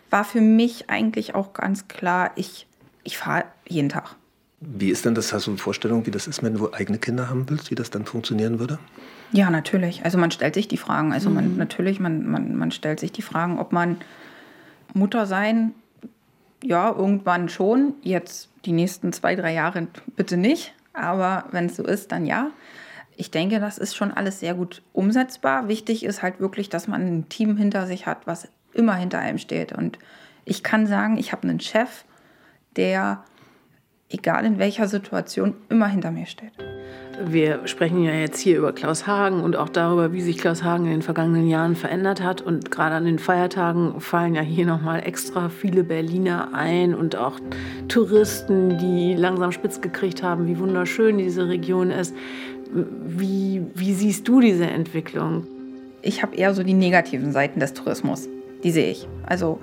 war 0.09 0.25
für 0.25 0.41
mich 0.41 0.89
eigentlich 0.89 1.35
auch 1.35 1.53
ganz 1.53 1.87
klar, 1.87 2.31
ich, 2.35 2.67
ich 3.03 3.17
fahre 3.17 3.45
jeden 3.65 3.89
Tag. 3.89 4.15
Wie 4.59 4.89
ist 4.89 5.05
denn 5.05 5.15
das? 5.15 5.33
Hast 5.33 5.47
du 5.47 5.51
eine 5.51 5.57
Vorstellung, 5.57 6.05
wie 6.05 6.11
das 6.11 6.27
ist, 6.27 6.41
wenn 6.41 6.53
du 6.53 6.73
eigene 6.73 6.97
Kinder 6.97 7.29
haben 7.29 7.49
willst, 7.49 7.71
wie 7.71 7.75
das 7.75 7.89
dann 7.89 8.05
funktionieren 8.05 8.59
würde? 8.59 8.79
Ja, 9.31 9.49
natürlich. 9.49 10.05
Also 10.05 10.17
man 10.17 10.31
stellt 10.31 10.53
sich 10.53 10.67
die 10.67 10.77
Fragen. 10.77 11.11
Also 11.11 11.29
man 11.29 11.51
mhm. 11.51 11.57
natürlich, 11.57 11.99
man, 11.99 12.29
man, 12.29 12.55
man 12.55 12.71
stellt 12.71 12.99
sich 12.99 13.11
die 13.11 13.21
Fragen, 13.21 13.59
ob 13.59 13.73
man 13.73 13.97
Mutter 14.93 15.25
sein, 15.25 15.73
ja, 16.63 16.89
irgendwann 16.89 17.49
schon. 17.49 17.95
Jetzt 18.01 18.49
die 18.65 18.71
nächsten 18.71 19.11
zwei, 19.13 19.35
drei 19.35 19.53
Jahre 19.53 19.87
bitte 20.15 20.37
nicht. 20.37 20.73
Aber 20.93 21.45
wenn 21.51 21.65
es 21.65 21.75
so 21.75 21.83
ist, 21.83 22.11
dann 22.11 22.25
ja. 22.25 22.51
Ich 23.17 23.31
denke, 23.31 23.59
das 23.59 23.77
ist 23.77 23.95
schon 23.95 24.11
alles 24.11 24.39
sehr 24.39 24.53
gut 24.53 24.81
umsetzbar. 24.93 25.67
Wichtig 25.67 26.03
ist 26.03 26.21
halt 26.21 26.39
wirklich, 26.39 26.69
dass 26.69 26.87
man 26.87 27.01
ein 27.01 27.29
Team 27.29 27.57
hinter 27.57 27.87
sich 27.87 28.07
hat, 28.07 28.25
was 28.25 28.47
immer 28.73 28.95
hinter 28.95 29.19
einem 29.19 29.37
steht. 29.37 29.73
Und 29.73 29.99
ich 30.43 30.63
kann 30.63 30.87
sagen, 30.87 31.17
ich 31.17 31.31
habe 31.31 31.43
einen 31.43 31.59
Chef, 31.59 32.05
der, 32.75 33.23
egal 34.09 34.45
in 34.45 34.59
welcher 34.59 34.87
Situation, 34.87 35.55
immer 35.69 35.87
hinter 35.87 36.11
mir 36.11 36.25
steht. 36.25 36.51
Wir 37.23 37.65
sprechen 37.65 38.03
ja 38.03 38.11
jetzt 38.11 38.39
hier 38.39 38.57
über 38.57 38.73
Klaus 38.73 39.07
Hagen 39.07 39.41
und 39.41 39.55
auch 39.55 39.69
darüber, 39.69 40.11
wie 40.11 40.21
sich 40.21 40.37
Klaus 40.37 40.63
Hagen 40.63 40.85
in 40.85 40.91
den 40.91 41.01
vergangenen 41.01 41.47
Jahren 41.47 41.75
verändert 41.75 42.21
hat. 42.21 42.41
Und 42.41 42.71
gerade 42.71 42.95
an 42.95 43.05
den 43.05 43.19
Feiertagen 43.19 44.01
fallen 44.01 44.35
ja 44.35 44.41
hier 44.41 44.65
nochmal 44.65 45.01
extra 45.05 45.47
viele 45.47 45.85
Berliner 45.85 46.49
ein 46.53 46.93
und 46.93 47.15
auch 47.15 47.39
Touristen, 47.87 48.77
die 48.77 49.15
langsam 49.15 49.53
spitz 49.53 49.79
gekriegt 49.79 50.23
haben, 50.23 50.47
wie 50.47 50.59
wunderschön 50.59 51.17
diese 51.17 51.47
Region 51.47 51.89
ist. 51.89 52.13
Wie, 52.73 53.63
wie 53.73 53.93
siehst 53.93 54.27
du 54.27 54.41
diese 54.41 54.65
Entwicklung? 54.65 55.47
Ich 56.01 56.21
habe 56.21 56.35
eher 56.35 56.53
so 56.53 56.63
die 56.63 56.73
negativen 56.73 57.31
Seiten 57.31 57.61
des 57.61 57.73
Tourismus. 57.73 58.27
Die 58.63 58.71
sehe 58.71 58.91
ich. 58.91 59.07
Also 59.25 59.59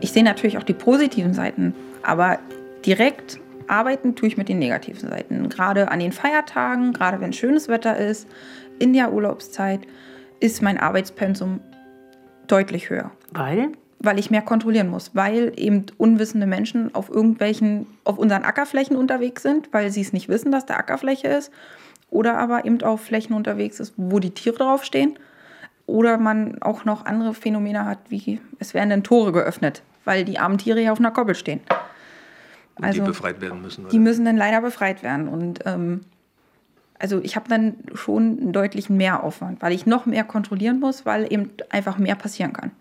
ich 0.00 0.10
sehe 0.12 0.24
natürlich 0.24 0.56
auch 0.56 0.62
die 0.62 0.72
positiven 0.72 1.34
Seiten, 1.34 1.74
aber 2.02 2.38
direkt 2.86 3.40
arbeiten 3.68 4.14
tue 4.14 4.28
ich 4.28 4.36
mit 4.36 4.48
den 4.48 4.58
negativen 4.58 5.08
Seiten. 5.08 5.48
Gerade 5.48 5.90
an 5.90 6.00
den 6.00 6.12
Feiertagen, 6.12 6.92
gerade 6.92 7.20
wenn 7.20 7.32
schönes 7.32 7.68
Wetter 7.68 7.96
ist, 7.96 8.28
in 8.78 8.92
der 8.92 9.12
Urlaubszeit, 9.12 9.80
ist 10.40 10.62
mein 10.62 10.78
Arbeitspensum 10.78 11.60
deutlich 12.46 12.90
höher. 12.90 13.10
Weil? 13.32 13.72
Weil 13.98 14.18
ich 14.18 14.30
mehr 14.30 14.42
kontrollieren 14.42 14.88
muss, 14.88 15.14
weil 15.14 15.52
eben 15.56 15.86
unwissende 15.96 16.46
Menschen 16.46 16.94
auf 16.94 17.08
irgendwelchen, 17.08 17.86
auf 18.04 18.18
unseren 18.18 18.44
Ackerflächen 18.44 18.96
unterwegs 18.96 19.42
sind, 19.42 19.72
weil 19.72 19.90
sie 19.90 20.02
es 20.02 20.12
nicht 20.12 20.28
wissen, 20.28 20.52
dass 20.52 20.66
da 20.66 20.74
Ackerfläche 20.74 21.28
ist. 21.28 21.50
Oder 22.10 22.38
aber 22.38 22.64
eben 22.64 22.80
auf 22.82 23.00
Flächen 23.00 23.34
unterwegs 23.34 23.80
ist, 23.80 23.94
wo 23.96 24.18
die 24.18 24.30
Tiere 24.30 24.56
draufstehen. 24.56 25.18
Oder 25.86 26.18
man 26.18 26.62
auch 26.62 26.84
noch 26.84 27.06
andere 27.06 27.34
Phänomene 27.34 27.84
hat, 27.86 27.98
wie 28.08 28.40
es 28.58 28.72
werden 28.74 28.90
dann 28.90 29.02
Tore 29.02 29.32
geöffnet, 29.32 29.82
weil 30.04 30.24
die 30.24 30.38
armen 30.38 30.58
Tiere 30.58 30.80
ja 30.80 30.92
auf 30.92 30.98
einer 30.98 31.10
Koppel 31.10 31.34
stehen. 31.34 31.60
Also, 32.80 33.00
die 33.00 33.06
befreit 33.06 33.40
werden 33.40 33.62
müssen. 33.62 33.82
Oder? 33.82 33.90
Die 33.90 33.98
müssen 33.98 34.24
dann 34.24 34.36
leider 34.36 34.60
befreit 34.60 35.02
werden. 35.02 35.28
Und 35.28 35.60
ähm, 35.64 36.00
also 36.98 37.20
ich 37.22 37.36
habe 37.36 37.48
dann 37.48 37.76
schon 37.94 38.38
einen 38.40 38.52
deutlichen 38.52 38.96
Mehraufwand, 38.96 39.62
weil 39.62 39.72
ich 39.72 39.86
noch 39.86 40.06
mehr 40.06 40.24
kontrollieren 40.24 40.80
muss, 40.80 41.04
weil 41.04 41.32
eben 41.32 41.50
einfach 41.70 41.98
mehr 41.98 42.14
passieren 42.14 42.52
kann. 42.52 42.72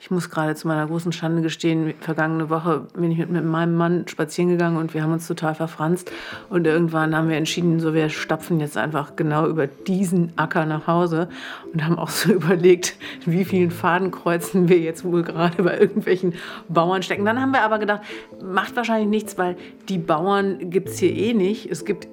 Ich 0.00 0.10
muss 0.10 0.28
gerade 0.28 0.54
zu 0.54 0.68
meiner 0.68 0.86
großen 0.86 1.12
Schande 1.12 1.40
gestehen, 1.40 1.94
vergangene 2.00 2.50
Woche 2.50 2.86
bin 2.94 3.10
ich 3.10 3.18
mit, 3.18 3.30
mit 3.30 3.44
meinem 3.44 3.74
Mann 3.74 4.06
spazieren 4.06 4.50
gegangen 4.50 4.76
und 4.76 4.92
wir 4.92 5.02
haben 5.02 5.12
uns 5.12 5.26
total 5.26 5.54
verfranst. 5.54 6.12
Und 6.50 6.66
irgendwann 6.66 7.16
haben 7.16 7.28
wir 7.28 7.36
entschieden, 7.36 7.80
so 7.80 7.94
wir 7.94 8.10
stapfen 8.10 8.60
jetzt 8.60 8.76
einfach 8.76 9.16
genau 9.16 9.46
über 9.48 9.66
diesen 9.66 10.32
Acker 10.36 10.66
nach 10.66 10.86
Hause 10.86 11.28
und 11.72 11.84
haben 11.84 11.98
auch 11.98 12.10
so 12.10 12.32
überlegt, 12.34 12.96
wie 13.24 13.44
vielen 13.44 13.70
Fadenkreuzen 13.70 14.68
wir 14.68 14.78
jetzt 14.78 15.04
wohl 15.04 15.22
gerade 15.22 15.62
bei 15.62 15.78
irgendwelchen 15.78 16.34
Bauern 16.68 17.02
stecken. 17.02 17.24
Dann 17.24 17.40
haben 17.40 17.52
wir 17.52 17.62
aber 17.62 17.78
gedacht, 17.78 18.02
macht 18.42 18.76
wahrscheinlich 18.76 19.08
nichts, 19.08 19.38
weil 19.38 19.56
die 19.88 19.98
Bauern 19.98 20.70
gibt 20.70 20.90
es 20.90 20.98
hier 20.98 21.14
eh 21.14 21.32
nicht. 21.32 21.70
Es 21.70 21.84
gibt 21.84 22.08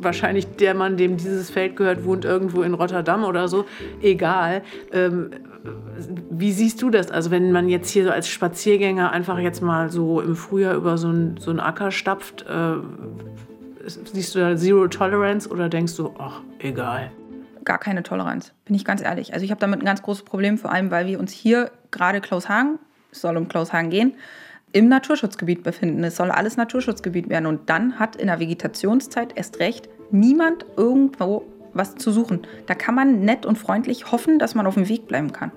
wahrscheinlich 0.00 0.46
der 0.56 0.74
Mann, 0.74 0.96
dem 0.96 1.18
dieses 1.18 1.50
Feld 1.50 1.76
gehört, 1.76 2.04
wohnt 2.04 2.24
irgendwo 2.24 2.62
in 2.62 2.74
Rotterdam 2.74 3.24
oder 3.24 3.48
so. 3.48 3.66
Egal. 4.00 4.62
Ähm, 4.92 5.30
wie 6.30 6.52
siehst 6.52 6.82
du 6.82 6.90
das? 6.90 7.10
Also 7.10 7.30
wenn 7.30 7.52
man 7.52 7.68
jetzt 7.68 7.90
hier 7.90 8.04
so 8.04 8.10
als 8.10 8.28
Spaziergänger 8.28 9.12
einfach 9.12 9.38
jetzt 9.38 9.62
mal 9.62 9.90
so 9.90 10.20
im 10.20 10.36
Frühjahr 10.36 10.74
über 10.74 10.98
so 10.98 11.08
einen 11.08 11.36
so 11.38 11.52
Acker 11.52 11.90
stapft, 11.90 12.44
äh, 12.48 12.74
siehst 13.86 14.34
du 14.34 14.40
da 14.40 14.56
Zero 14.56 14.88
Tolerance 14.88 15.48
oder 15.48 15.68
denkst 15.68 15.96
du, 15.96 16.14
ach, 16.18 16.42
egal? 16.58 17.10
Gar 17.64 17.78
keine 17.78 18.02
Toleranz, 18.02 18.52
bin 18.66 18.74
ich 18.74 18.84
ganz 18.84 19.00
ehrlich. 19.02 19.32
Also 19.32 19.44
ich 19.44 19.50
habe 19.50 19.60
damit 19.60 19.80
ein 19.80 19.86
ganz 19.86 20.02
großes 20.02 20.24
Problem, 20.24 20.58
vor 20.58 20.70
allem 20.70 20.90
weil 20.90 21.06
wir 21.06 21.18
uns 21.18 21.32
hier 21.32 21.70
gerade 21.90 22.20
Klaus 22.20 22.48
Hagen, 22.48 22.78
es 23.10 23.22
soll 23.22 23.36
um 23.36 23.48
Klaus 23.48 23.72
Hagen 23.72 23.88
gehen, 23.88 24.14
im 24.72 24.88
Naturschutzgebiet 24.88 25.62
befinden. 25.62 26.02
Es 26.02 26.16
soll 26.16 26.30
alles 26.30 26.56
Naturschutzgebiet 26.56 27.28
werden. 27.28 27.46
Und 27.46 27.70
dann 27.70 28.00
hat 28.00 28.16
in 28.16 28.26
der 28.26 28.40
Vegetationszeit 28.40 29.36
erst 29.36 29.60
recht 29.60 29.88
niemand 30.10 30.66
irgendwo 30.76 31.44
was 31.74 31.96
zu 31.96 32.10
suchen. 32.10 32.46
Da 32.66 32.74
kann 32.74 32.94
man 32.94 33.20
nett 33.20 33.44
und 33.44 33.58
freundlich 33.58 34.12
hoffen, 34.12 34.38
dass 34.38 34.54
man 34.54 34.66
auf 34.66 34.74
dem 34.74 34.88
Weg 34.88 35.06
bleiben 35.06 35.32
kann. 35.32 35.52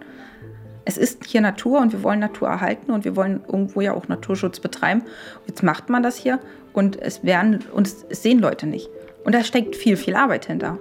Es 0.85 0.97
ist 0.97 1.25
hier 1.25 1.41
Natur 1.41 1.81
und 1.81 1.91
wir 1.91 2.01
wollen 2.01 2.19
Natur 2.19 2.47
erhalten 2.47 2.91
und 2.91 3.03
wir 3.03 3.15
wollen 3.15 3.41
irgendwo 3.45 3.81
ja 3.81 3.93
auch 3.93 4.07
Naturschutz 4.07 4.59
betreiben. 4.59 5.01
Jetzt 5.45 5.61
macht 5.61 5.89
man 5.89 6.01
das 6.01 6.15
hier 6.15 6.39
und 6.73 7.01
es 7.01 7.23
werden 7.23 7.59
und 7.73 7.87
es 7.87 8.21
sehen 8.21 8.39
Leute 8.39 8.67
nicht. 8.67 8.89
Und 9.25 9.35
da 9.35 9.43
steckt 9.43 9.75
viel, 9.75 9.97
viel 9.97 10.15
Arbeit 10.15 10.45
hinter. 10.45 10.79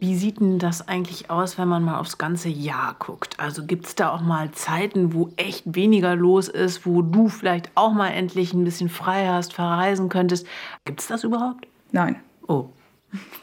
Wie 0.00 0.16
sieht 0.16 0.40
denn 0.40 0.58
das 0.58 0.88
eigentlich 0.88 1.30
aus, 1.30 1.58
wenn 1.58 1.68
man 1.68 1.82
mal 1.82 1.98
aufs 1.98 2.16
ganze 2.16 2.48
Jahr 2.48 2.96
guckt? 2.98 3.38
Also 3.38 3.66
gibt 3.66 3.86
es 3.86 3.94
da 3.94 4.10
auch 4.10 4.22
mal 4.22 4.50
Zeiten, 4.50 5.12
wo 5.12 5.28
echt 5.36 5.74
weniger 5.74 6.16
los 6.16 6.48
ist, 6.48 6.86
wo 6.86 7.02
du 7.02 7.28
vielleicht 7.28 7.70
auch 7.74 7.92
mal 7.92 8.08
endlich 8.08 8.54
ein 8.54 8.64
bisschen 8.64 8.88
frei 8.88 9.28
hast, 9.28 9.52
verreisen 9.52 10.08
könntest? 10.08 10.46
Gibt 10.86 11.00
es 11.00 11.06
das 11.06 11.24
überhaupt? 11.24 11.66
Nein. 11.92 12.16
Oh. 12.50 12.68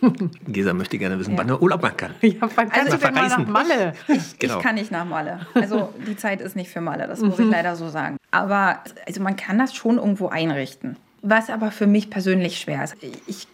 Gesa 0.47 0.73
möchte 0.73 0.97
gerne 0.97 1.17
wissen, 1.17 1.31
ja. 1.31 1.37
wann 1.37 1.49
er 1.49 1.61
Urlaub 1.61 1.81
machen 1.81 1.97
kann. 1.97 2.15
Ja, 2.21 2.49
wann 2.55 2.69
kannst 2.69 2.93
also, 2.93 3.05
denn 3.05 3.13
mal 3.13 3.27
nach 3.27 3.47
Malle? 3.47 3.93
Ich, 4.07 4.37
genau. 4.37 4.57
ich, 4.57 4.63
kann 4.63 4.75
nicht 4.75 4.91
nach 4.91 5.05
Malle. 5.05 5.39
Also 5.53 5.93
die 6.05 6.17
Zeit 6.17 6.41
ist 6.41 6.55
nicht 6.55 6.69
für 6.69 6.81
Malle, 6.81 7.07
das 7.07 7.21
muss 7.21 7.39
ich 7.39 7.45
mhm. 7.45 7.51
leider 7.51 7.75
so 7.75 7.89
sagen. 7.89 8.17
Aber 8.31 8.79
also 9.05 9.21
man 9.21 9.35
kann 9.37 9.57
das 9.57 9.73
schon 9.73 9.97
irgendwo 9.97 10.27
einrichten. 10.27 10.97
Was 11.21 11.49
aber 11.49 11.71
für 11.71 11.87
mich 11.87 12.09
persönlich 12.09 12.59
schwer 12.59 12.83
ist. 12.83 12.95
Ich 13.27 13.47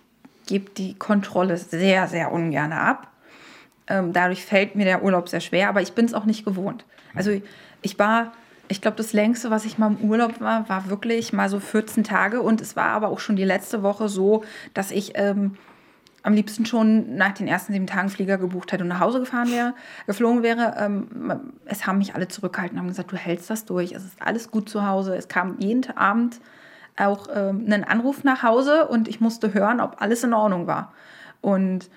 gebe 0.47 0.71
die 0.71 0.95
Kontrolle 0.95 1.57
sehr, 1.57 2.07
sehr 2.07 2.31
ungern 2.31 2.73
ab. 2.73 3.07
Ähm, 3.87 4.11
dadurch 4.13 4.43
fällt 4.43 4.75
mir 4.75 4.85
der 4.85 5.03
Urlaub 5.03 5.29
sehr 5.29 5.41
schwer, 5.41 5.69
aber 5.69 5.81
ich 5.81 5.93
bin 5.93 6.05
es 6.05 6.13
auch 6.13 6.25
nicht 6.25 6.45
gewohnt. 6.45 6.85
Also 7.15 7.31
ich 7.81 7.99
war 7.99 8.33
ich 8.67 8.81
glaube, 8.81 8.97
das 8.97 9.13
längste, 9.13 9.51
was 9.51 9.65
ich 9.65 9.77
mal 9.77 9.95
im 9.99 10.09
Urlaub 10.09 10.39
war, 10.39 10.67
war 10.69 10.89
wirklich 10.89 11.33
mal 11.33 11.49
so 11.49 11.59
14 11.59 12.03
Tage. 12.03 12.41
Und 12.41 12.61
es 12.61 12.75
war 12.75 12.87
aber 12.87 13.09
auch 13.09 13.19
schon 13.19 13.35
die 13.35 13.43
letzte 13.43 13.83
Woche 13.83 14.09
so, 14.09 14.43
dass 14.73 14.91
ich 14.91 15.13
ähm, 15.15 15.57
am 16.23 16.33
liebsten 16.33 16.65
schon 16.65 17.17
nach 17.17 17.33
den 17.33 17.47
ersten 17.47 17.73
sieben 17.73 17.87
Tagen 17.87 18.09
Flieger 18.09 18.37
gebucht 18.37 18.71
hätte 18.71 18.83
und 18.83 18.87
nach 18.87 19.01
Hause 19.01 19.19
gefahren 19.19 19.51
wäre, 19.51 19.73
geflogen 20.07 20.41
wäre. 20.41 20.75
Ähm, 20.79 21.51
es 21.65 21.85
haben 21.85 21.97
mich 21.97 22.15
alle 22.15 22.29
zurückgehalten 22.29 22.77
und 22.77 22.83
haben 22.83 22.87
gesagt, 22.87 23.11
du 23.11 23.17
hältst 23.17 23.49
das 23.49 23.65
durch, 23.65 23.91
es 23.91 24.05
ist 24.05 24.21
alles 24.21 24.49
gut 24.49 24.69
zu 24.69 24.87
Hause. 24.87 25.15
Es 25.15 25.27
kam 25.27 25.59
jeden 25.59 25.95
Abend 25.97 26.39
auch 26.95 27.27
ähm, 27.33 27.65
ein 27.69 27.83
Anruf 27.83 28.23
nach 28.23 28.43
Hause 28.43 28.87
und 28.87 29.07
ich 29.07 29.19
musste 29.19 29.53
hören, 29.53 29.81
ob 29.81 30.01
alles 30.01 30.23
in 30.23 30.33
Ordnung 30.33 30.67
war. 30.67 30.93
Und 31.41 31.89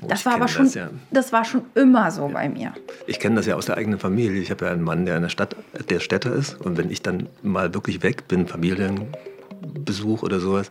Oh, 0.00 0.06
das 0.08 0.26
war 0.26 0.34
aber 0.34 0.48
schon, 0.48 0.66
das, 0.66 0.74
ja. 0.74 0.90
das, 1.10 1.32
war 1.32 1.44
schon 1.44 1.62
immer 1.74 2.10
so 2.10 2.26
ja. 2.28 2.34
bei 2.34 2.48
mir. 2.48 2.74
Ich 3.06 3.18
kenne 3.18 3.36
das 3.36 3.46
ja 3.46 3.54
aus 3.54 3.66
der 3.66 3.78
eigenen 3.78 3.98
Familie. 3.98 4.40
Ich 4.42 4.50
habe 4.50 4.66
ja 4.66 4.72
einen 4.72 4.82
Mann, 4.82 5.06
der 5.06 5.16
in 5.16 5.22
der 5.22 5.30
Stadt, 5.30 5.56
der 5.88 6.00
Städter 6.00 6.32
ist. 6.32 6.60
Und 6.60 6.76
wenn 6.76 6.90
ich 6.90 7.02
dann 7.02 7.28
mal 7.42 7.72
wirklich 7.72 8.02
weg 8.02 8.28
bin, 8.28 8.46
Familienbesuch 8.46 10.22
oder 10.22 10.38
sowas, 10.38 10.70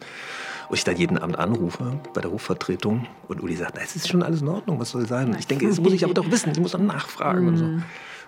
und 0.70 0.78
ich 0.78 0.84
dann 0.84 0.98
jeden 0.98 1.18
Abend 1.18 1.38
anrufe 1.38 2.00
bei 2.14 2.22
der 2.22 2.32
Rufvertretung 2.32 3.08
und 3.28 3.42
Uli 3.42 3.56
sagt, 3.56 3.78
es 3.78 3.96
ist 3.96 4.08
schon 4.08 4.24
alles 4.24 4.42
in 4.42 4.48
Ordnung, 4.48 4.80
was 4.80 4.92
soll 4.92 5.08
sein? 5.08 5.30
Und 5.30 5.40
ich 5.40 5.48
denke, 5.48 5.68
das 5.68 5.80
muss 5.80 5.94
ich 5.94 6.04
aber 6.04 6.14
doch 6.14 6.30
wissen, 6.32 6.52
ich 6.52 6.60
muss 6.60 6.72
doch 6.72 6.80
nachfragen 6.80 7.48
und 7.48 7.58
so. 7.58 7.66
Mhm. 7.66 7.84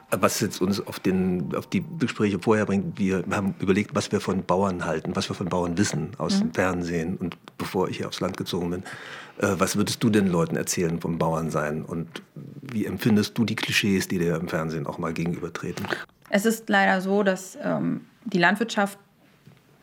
Was 0.10 0.40
jetzt 0.40 0.62
uns 0.62 0.86
auf, 0.86 1.02
den, 1.02 1.54
auf 1.56 1.68
die 1.68 1.84
Gespräche 2.00 2.40
vorher 2.40 2.66
bringt, 2.66 2.98
wir 2.98 3.26
haben 3.30 3.56
überlegt, 3.60 3.94
was 3.94 4.12
wir 4.12 4.22
von 4.22 4.46
Bauern 4.46 4.86
halten, 4.86 5.16
was 5.16 5.30
wir 5.30 5.36
von 5.36 5.50
Bauern 5.50 5.78
wissen 5.78 6.12
aus 6.18 6.36
mhm. 6.36 6.40
dem 6.40 6.54
Fernsehen 6.54 7.18
und 7.18 7.38
bevor 7.58 7.90
ich 7.90 7.98
hier 7.98 8.08
aufs 8.08 8.22
Land 8.22 8.38
gezogen 8.38 8.70
bin. 8.70 8.84
Äh, 9.40 9.56
was 9.58 9.76
würdest 9.76 10.04
du 10.04 10.10
den 10.10 10.28
Leuten 10.28 10.56
erzählen 10.56 11.00
vom 11.00 11.18
Bauernsein 11.18 11.84
und 11.84 12.22
wie 12.62 12.86
empfindest 12.86 13.38
du 13.38 13.46
die 13.46 13.56
Klischees, 13.56 14.08
die 14.08 14.18
dir 14.18 14.36
im 14.36 14.48
Fernsehen 14.48 14.88
auch 14.88 14.98
mal 14.98 15.14
gegenübertreten? 15.14 15.88
Es 16.30 16.46
ist 16.46 16.70
leider 16.70 17.02
so, 17.02 17.24
dass 17.24 17.58
ähm, 17.62 18.02
die 18.26 18.40
Landwirtschaft 18.40 18.98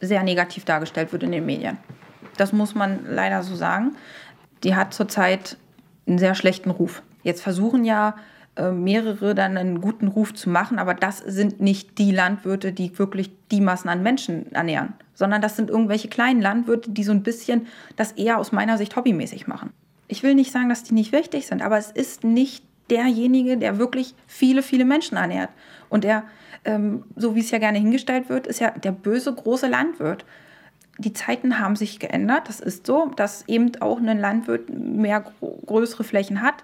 sehr 0.01 0.23
negativ 0.23 0.65
dargestellt 0.65 1.13
wird 1.13 1.23
in 1.23 1.33
den 1.33 1.47
Medien. 1.47 1.79
Das 2.37 2.53
muss 2.53 2.75
man 2.75 3.07
leider 3.09 3.43
so 3.43 3.55
sagen. 3.55 3.97
Die 4.65 4.75
hat 4.75 4.93
zurzeit 4.93 5.57
einen 6.07 6.19
sehr 6.19 6.35
schlechten 6.35 6.71
Ruf. 6.71 7.03
Jetzt 7.23 7.43
versuchen 7.43 7.85
ja 7.85 8.17
äh, 8.57 8.71
mehrere 8.73 9.35
dann 9.35 9.57
einen 9.57 9.81
guten 9.81 10.09
Ruf 10.09 10.35
zu 10.35 10.51
machen, 10.51 10.79
aber 10.79 10.95
das 10.95 11.19
sind 11.19 11.61
nicht 11.61 11.99
die 11.99 12.11
Landwirte, 12.11 12.73
die 12.73 12.99
wirklich 12.99 13.31
die 13.51 13.61
Massen 13.61 13.89
an 13.89 14.03
Menschen 14.03 14.53
ernähren 14.53 14.95
sondern 15.15 15.41
das 15.41 15.57
sind 15.57 15.71
irgendwelche 15.71 16.09
kleinen 16.09 16.43
Landwirte, 16.43 16.91
die 16.91 17.05
so 17.05 17.13
ein 17.13 17.23
bisschen 17.23 17.67
das 17.97 18.13
eher 18.13 18.39
aus 18.39 18.53
meiner 18.53 18.79
Sicht 18.79 18.97
hobbymäßig 18.97 19.47
machen. 19.47 19.73
Ich 20.09 20.23
will 20.23 20.35
nicht 20.35 20.53
sagen, 20.53 20.69
dass 20.69 20.83
die 20.83 20.95
nicht 20.95 21.13
wichtig 21.13 21.47
sind, 21.47 21.63
aber 21.63 21.79
es 21.79 21.91
ist 21.91 22.25
nicht 22.25 22.65
derjenige, 22.91 23.57
der 23.57 23.79
wirklich 23.79 24.15
viele, 24.27 24.63
viele 24.63 24.85
Menschen 24.85 25.17
ernährt. 25.17 25.51
Und 25.89 26.05
der, 26.05 26.25
ähm, 26.65 27.05
so 27.17 27.35
wie 27.35 27.41
es 27.41 27.51
ja 27.51 27.59
gerne 27.59 27.79
hingestellt 27.79 28.29
wird, 28.29 28.47
ist 28.47 28.61
ja 28.61 28.71
der 28.71 28.93
böse 28.93 29.33
große 29.33 29.69
Landwirt. 29.69 30.25
die 30.99 31.13
Zeiten 31.13 31.59
haben 31.59 31.75
sich 31.75 31.99
geändert. 31.99 32.49
Das 32.49 32.61
ist 32.61 32.87
so, 32.87 33.07
dass 33.17 33.49
eben 33.49 33.73
auch 33.81 33.99
ein 33.99 34.19
Landwirt 34.19 34.71
mehr 34.71 35.25
größere 35.67 36.05
Flächen 36.05 36.41
hat. 36.41 36.63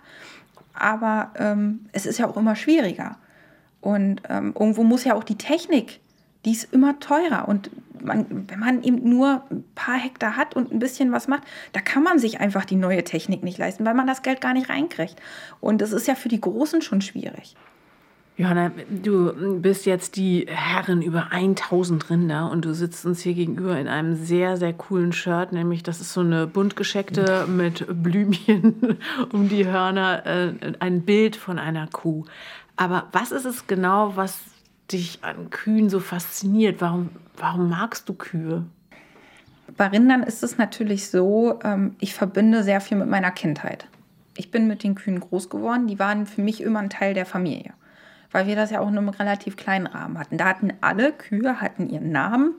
Aber 0.73 1.33
ähm, 1.37 1.87
es 1.93 2.07
ist 2.07 2.19
ja 2.19 2.29
auch 2.29 2.37
immer 2.37 2.55
schwieriger. 2.55 3.17
Und 3.81 4.23
ähm, 4.29 4.55
irgendwo 4.59 4.85
muss 4.85 5.05
ja 5.05 5.15
auch 5.15 5.25
die 5.25 5.39
Technik, 5.39 6.01
die 6.45 6.53
ist 6.53 6.73
immer 6.73 6.99
teurer. 7.01 7.49
Und 7.49 7.71
man, 8.03 8.47
wenn 8.49 8.59
man 8.59 8.83
eben 8.83 9.09
nur 9.09 9.43
ein 9.51 9.65
paar 9.75 9.97
Hektar 9.97 10.37
hat 10.37 10.57
und 10.57 10.73
ein 10.73 10.79
bisschen 10.79 11.13
was 11.13 11.29
macht, 11.29 11.43
da 11.73 11.81
kann 11.81 12.03
man 12.03 12.19
sich 12.19 12.41
einfach 12.41 12.65
die 12.65 12.77
neue 12.77 13.05
Technik 13.05 13.43
nicht 13.43 13.59
leisten, 13.59 13.85
weil 13.85 13.95
man 13.95 14.07
das 14.07 14.23
Geld 14.23 14.41
gar 14.41 14.55
nicht 14.55 14.71
reinkriegt. 14.71 15.17
Und 15.61 15.81
das 15.81 15.93
ist 15.93 16.07
ja 16.07 16.15
für 16.15 16.29
die 16.29 16.41
Großen 16.41 16.83
schon 16.83 17.01
schwierig. 17.01 17.57
Johanna, 18.41 18.71
du 18.89 19.61
bist 19.61 19.85
jetzt 19.85 20.17
die 20.17 20.47
Herrin 20.49 21.03
über 21.03 21.31
1000 21.31 22.09
Rinder 22.09 22.51
und 22.51 22.65
du 22.65 22.73
sitzt 22.73 23.05
uns 23.05 23.21
hier 23.21 23.35
gegenüber 23.35 23.79
in 23.79 23.87
einem 23.87 24.17
sehr, 24.17 24.57
sehr 24.57 24.73
coolen 24.73 25.13
Shirt, 25.13 25.53
nämlich 25.53 25.83
das 25.83 26.01
ist 26.01 26.15
so 26.15 26.23
eine 26.23 26.47
bunt 26.47 26.75
gescheckte 26.75 27.47
mit 27.47 27.85
Blümchen 28.03 28.97
um 29.35 29.51
die 29.51 29.67
Hörner, 29.67 30.25
äh, 30.25 30.55
ein 30.79 31.03
Bild 31.03 31.37
von 31.37 31.59
einer 31.59 31.87
Kuh. 31.89 32.25
Aber 32.77 33.09
was 33.13 33.31
ist 33.31 33.45
es 33.45 33.67
genau, 33.67 34.17
was 34.17 34.41
dich 34.93 35.23
an 35.23 35.51
Kühen 35.51 35.91
so 35.91 36.01
fasziniert? 36.01 36.81
Warum, 36.81 37.11
warum 37.37 37.69
magst 37.69 38.09
du 38.09 38.15
Kühe? 38.15 38.65
Bei 39.77 39.87
Rindern 39.87 40.23
ist 40.23 40.43
es 40.43 40.59
natürlich 40.59 41.11
so, 41.11 41.61
ähm, 41.63 41.95
ich 42.01 42.15
verbinde 42.15 42.65
sehr 42.65 42.81
viel 42.81 42.97
mit 42.97 43.09
meiner 43.09 43.31
Kindheit. 43.31 43.87
Ich 44.37 44.51
bin 44.51 44.67
mit 44.67 44.83
den 44.83 44.95
Kühen 44.95 45.21
groß 45.21 45.49
geworden, 45.49 45.87
die 45.87 45.99
waren 45.99 46.27
für 46.27 46.43
mich 46.43 46.61
immer 46.61 46.81
ein 46.81 46.91
Teil 46.91 47.15
der 47.15 47.27
Familie 47.27 47.75
weil 48.33 48.47
wir 48.47 48.57
das 48.57 48.71
ja 48.71 48.81
auch 48.81 48.89
in 48.89 48.99
einem 48.99 49.09
relativ 49.09 49.57
kleinen 49.57 49.87
Rahmen 49.87 50.19
hatten. 50.19 50.39
Da 50.39 50.47
hatten 50.47 50.73
alle 50.81 51.13
Kühe 51.13 51.61
hatten 51.61 51.89
ihren 51.89 52.13
Namen 52.13 52.55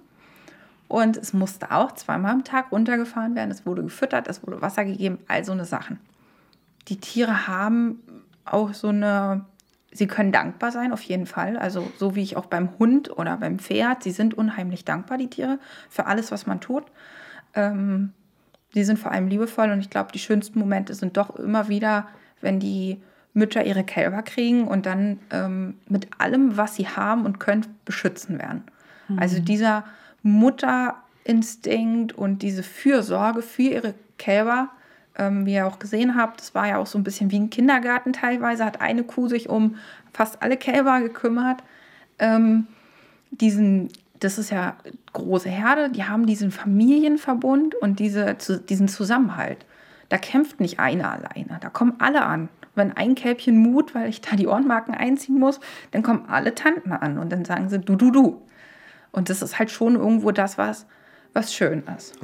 und 0.87 1.17
es 1.17 1.33
musste 1.33 1.71
auch 1.71 1.93
zweimal 1.93 2.31
am 2.31 2.43
Tag 2.43 2.71
runtergefahren 2.71 3.35
werden. 3.35 3.51
Es 3.51 3.65
wurde 3.65 3.83
gefüttert, 3.83 4.27
es 4.27 4.45
wurde 4.45 4.61
Wasser 4.61 4.85
gegeben, 4.85 5.19
all 5.27 5.45
so 5.45 5.51
eine 5.51 5.65
Sachen. 5.65 5.99
Die 6.87 6.99
Tiere 6.99 7.47
haben 7.47 8.01
auch 8.43 8.73
so 8.73 8.89
eine, 8.89 9.45
sie 9.91 10.07
können 10.07 10.31
dankbar 10.31 10.71
sein, 10.71 10.93
auf 10.93 11.01
jeden 11.01 11.25
Fall. 11.25 11.57
Also 11.57 11.91
so 11.97 12.15
wie 12.15 12.23
ich 12.23 12.37
auch 12.37 12.45
beim 12.45 12.69
Hund 12.79 13.17
oder 13.17 13.37
beim 13.37 13.59
Pferd, 13.59 14.03
sie 14.03 14.11
sind 14.11 14.33
unheimlich 14.33 14.85
dankbar, 14.85 15.17
die 15.17 15.29
Tiere, 15.29 15.59
für 15.89 16.05
alles, 16.05 16.31
was 16.31 16.47
man 16.47 16.61
tut. 16.61 16.85
Ähm, 17.53 18.13
die 18.73 18.85
sind 18.85 18.97
vor 18.99 19.11
allem 19.11 19.27
liebevoll 19.27 19.69
und 19.69 19.81
ich 19.81 19.89
glaube, 19.89 20.13
die 20.13 20.19
schönsten 20.19 20.59
Momente 20.59 20.93
sind 20.93 21.17
doch 21.17 21.35
immer 21.35 21.67
wieder, 21.67 22.07
wenn 22.39 22.59
die 22.59 23.01
Mütter 23.33 23.65
ihre 23.65 23.83
Kälber 23.83 24.21
kriegen 24.23 24.67
und 24.67 24.85
dann 24.85 25.19
ähm, 25.29 25.75
mit 25.87 26.07
allem, 26.19 26.55
was 26.57 26.75
sie 26.75 26.87
haben 26.87 27.25
und 27.25 27.39
können, 27.39 27.65
beschützen 27.85 28.39
werden. 28.39 28.63
Mhm. 29.07 29.19
Also 29.19 29.39
dieser 29.39 29.83
Mutterinstinkt 30.23 32.13
und 32.13 32.41
diese 32.41 32.63
Fürsorge 32.63 33.41
für 33.41 33.61
ihre 33.63 33.93
Kälber, 34.17 34.69
ähm, 35.17 35.45
wie 35.45 35.53
ihr 35.53 35.67
auch 35.67 35.79
gesehen 35.79 36.15
habt, 36.15 36.39
das 36.39 36.55
war 36.55 36.67
ja 36.67 36.77
auch 36.77 36.87
so 36.87 36.97
ein 36.97 37.03
bisschen 37.03 37.31
wie 37.31 37.39
ein 37.39 37.49
Kindergarten 37.49 38.13
teilweise, 38.13 38.65
hat 38.65 38.81
eine 38.81 39.03
Kuh 39.03 39.27
sich 39.27 39.49
um 39.49 39.75
fast 40.13 40.41
alle 40.41 40.57
Kälber 40.57 41.01
gekümmert. 41.01 41.63
Ähm, 42.19 42.67
diesen, 43.31 43.89
das 44.19 44.37
ist 44.37 44.51
ja 44.51 44.75
große 45.13 45.49
Herde, 45.49 45.89
die 45.89 46.03
haben 46.03 46.25
diesen 46.25 46.51
Familienverbund 46.51 47.75
und 47.75 47.99
diese, 47.99 48.35
diesen 48.69 48.87
Zusammenhalt. 48.87 49.65
Da 50.09 50.17
kämpft 50.17 50.59
nicht 50.59 50.79
einer 50.79 51.11
alleine, 51.11 51.57
da 51.61 51.69
kommen 51.69 51.95
alle 51.99 52.23
an 52.23 52.49
wenn 52.75 52.93
ein 52.93 53.15
Kälbchen 53.15 53.57
mut, 53.57 53.93
weil 53.95 54.09
ich 54.09 54.21
da 54.21 54.35
die 54.35 54.47
Ohrenmarken 54.47 54.93
einziehen 54.93 55.39
muss, 55.39 55.59
dann 55.91 56.03
kommen 56.03 56.25
alle 56.27 56.55
Tanten 56.55 56.91
an 56.91 57.17
und 57.17 57.31
dann 57.31 57.45
sagen 57.45 57.69
sie 57.69 57.79
du, 57.79 57.95
du, 57.95 58.11
du. 58.11 58.41
Und 59.11 59.29
das 59.29 59.41
ist 59.41 59.59
halt 59.59 59.71
schon 59.71 59.95
irgendwo 59.95 60.31
das, 60.31 60.57
was, 60.57 60.85
was 61.33 61.53
schön 61.53 61.83
ist. 61.97 62.17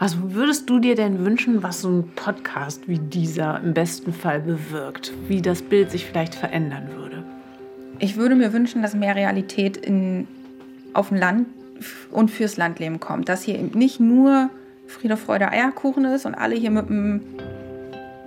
Was 0.00 0.16
würdest 0.32 0.70
du 0.70 0.78
dir 0.78 0.94
denn 0.94 1.26
wünschen, 1.26 1.62
was 1.62 1.82
so 1.82 1.90
ein 1.90 2.10
Podcast 2.16 2.88
wie 2.88 2.98
dieser 2.98 3.60
im 3.60 3.74
besten 3.74 4.14
Fall 4.14 4.40
bewirkt? 4.40 5.12
Wie 5.28 5.42
das 5.42 5.60
Bild 5.60 5.90
sich 5.90 6.06
vielleicht 6.06 6.34
verändern 6.34 6.88
würde? 6.96 7.22
Ich 7.98 8.16
würde 8.16 8.34
mir 8.34 8.54
wünschen, 8.54 8.80
dass 8.80 8.94
mehr 8.94 9.14
Realität 9.14 9.76
in, 9.76 10.26
auf 10.94 11.08
dem 11.08 11.18
Land 11.18 11.48
und 12.10 12.30
fürs 12.30 12.56
Landleben 12.56 12.98
kommt. 12.98 13.28
Dass 13.28 13.42
hier 13.42 13.58
eben 13.58 13.78
nicht 13.78 14.00
nur 14.00 14.48
Friede, 14.86 15.18
Freude, 15.18 15.50
Eierkuchen 15.50 16.06
ist 16.06 16.24
und 16.24 16.34
alle 16.34 16.54
hier 16.54 16.70
mit 16.70 16.88
einem 16.88 17.20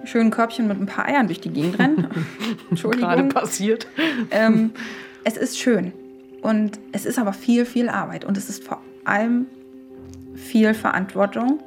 schönen 0.04 0.30
Körbchen 0.30 0.68
mit 0.68 0.80
ein 0.80 0.86
paar 0.86 1.06
Eiern 1.06 1.26
durch 1.26 1.42
die 1.42 1.50
Gegend 1.50 1.80
rennen. 1.80 2.08
Entschuldigung. 2.70 3.10
Gerade 3.10 3.24
passiert. 3.24 3.88
Ähm, 4.30 4.74
es 5.24 5.38
ist 5.38 5.58
schön. 5.58 5.92
Und 6.44 6.78
es 6.92 7.08
ist 7.08 7.18
aber 7.18 7.34
viel, 7.34 7.66
viel 7.66 7.90
Arbeit. 7.90 8.26
Und 8.26 8.38
es 8.38 8.48
ist 8.48 8.64
vor 8.64 8.80
allem 9.06 9.48
viel 10.36 10.74
Verantwortung, 10.74 11.62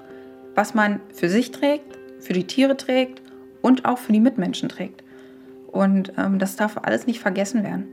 was 0.55 0.75
man 0.75 1.01
für 1.13 1.29
sich 1.29 1.51
trägt, 1.51 1.99
für 2.21 2.33
die 2.33 2.45
Tiere 2.45 2.77
trägt 2.77 3.23
und 3.63 3.85
auch 3.85 3.99
für 3.99 4.13
die 4.13 4.21
Mitmenschen 4.21 4.69
trägt. 4.69 5.03
Und 5.67 6.13
ähm, 6.17 6.39
das 6.39 6.57
darf 6.57 6.79
alles 6.83 7.07
nicht 7.07 7.21
vergessen 7.21 7.63
werden. 7.63 7.87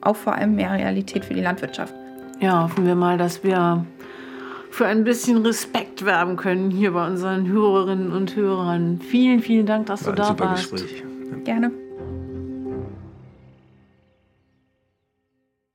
Auch 0.00 0.16
vor 0.16 0.34
allem 0.34 0.56
mehr 0.56 0.72
Realität 0.72 1.24
für 1.24 1.34
die 1.34 1.42
Landwirtschaft. 1.42 1.94
Ja, 2.40 2.64
hoffen 2.64 2.86
wir 2.86 2.94
mal, 2.94 3.18
dass 3.18 3.44
wir 3.44 3.84
für 4.70 4.86
ein 4.86 5.04
bisschen 5.04 5.44
Respekt 5.44 6.04
werben 6.04 6.36
können 6.36 6.70
hier 6.70 6.92
bei 6.92 7.06
unseren 7.06 7.46
Hörerinnen 7.46 8.10
und 8.10 8.34
Hörern. 8.34 9.00
Vielen, 9.00 9.40
vielen 9.40 9.66
Dank, 9.66 9.86
dass 9.86 10.06
War 10.06 10.14
du 10.14 10.22
da 10.22 10.28
super 10.28 10.44
warst. 10.46 10.70
Gespräch. 10.72 11.04
Gerne. 11.44 11.70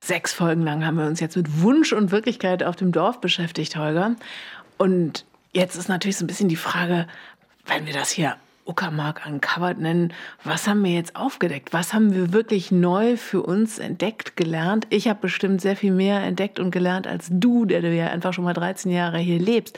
Sechs 0.07 0.31
Folgen 0.31 0.61
lang 0.61 0.85
haben 0.85 0.97
wir 0.97 1.05
uns 1.05 1.19
jetzt 1.19 1.35
mit 1.35 1.61
Wunsch 1.61 1.91
und 1.91 2.11
Wirklichkeit 2.11 2.63
auf 2.63 2.77
dem 2.77 2.93
Dorf 2.93 3.19
beschäftigt, 3.19 3.75
Holger. 3.75 4.15
Und 4.77 5.25
jetzt 5.51 5.75
ist 5.75 5.89
natürlich 5.89 6.15
so 6.15 6.23
ein 6.23 6.27
bisschen 6.27 6.47
die 6.47 6.55
Frage, 6.55 7.07
wenn 7.65 7.85
wir 7.85 7.91
das 7.91 8.09
hier 8.11 8.37
Uckermark 8.65 9.23
Uncovered 9.27 9.79
nennen. 9.79 10.13
Was 10.45 10.65
haben 10.65 10.81
wir 10.85 10.93
jetzt 10.93 11.17
aufgedeckt? 11.17 11.73
Was 11.73 11.93
haben 11.93 12.13
wir 12.13 12.31
wirklich 12.31 12.71
neu 12.71 13.17
für 13.17 13.41
uns 13.41 13.79
entdeckt, 13.79 14.37
gelernt? 14.37 14.87
Ich 14.91 15.09
habe 15.09 15.19
bestimmt 15.19 15.59
sehr 15.59 15.75
viel 15.75 15.91
mehr 15.91 16.21
entdeckt 16.21 16.61
und 16.61 16.71
gelernt 16.71 17.05
als 17.05 17.27
du, 17.29 17.65
der 17.65 17.81
du 17.81 17.93
ja 17.93 18.07
einfach 18.07 18.31
schon 18.31 18.45
mal 18.45 18.53
13 18.53 18.89
Jahre 18.89 19.17
hier 19.17 19.39
lebst. 19.39 19.77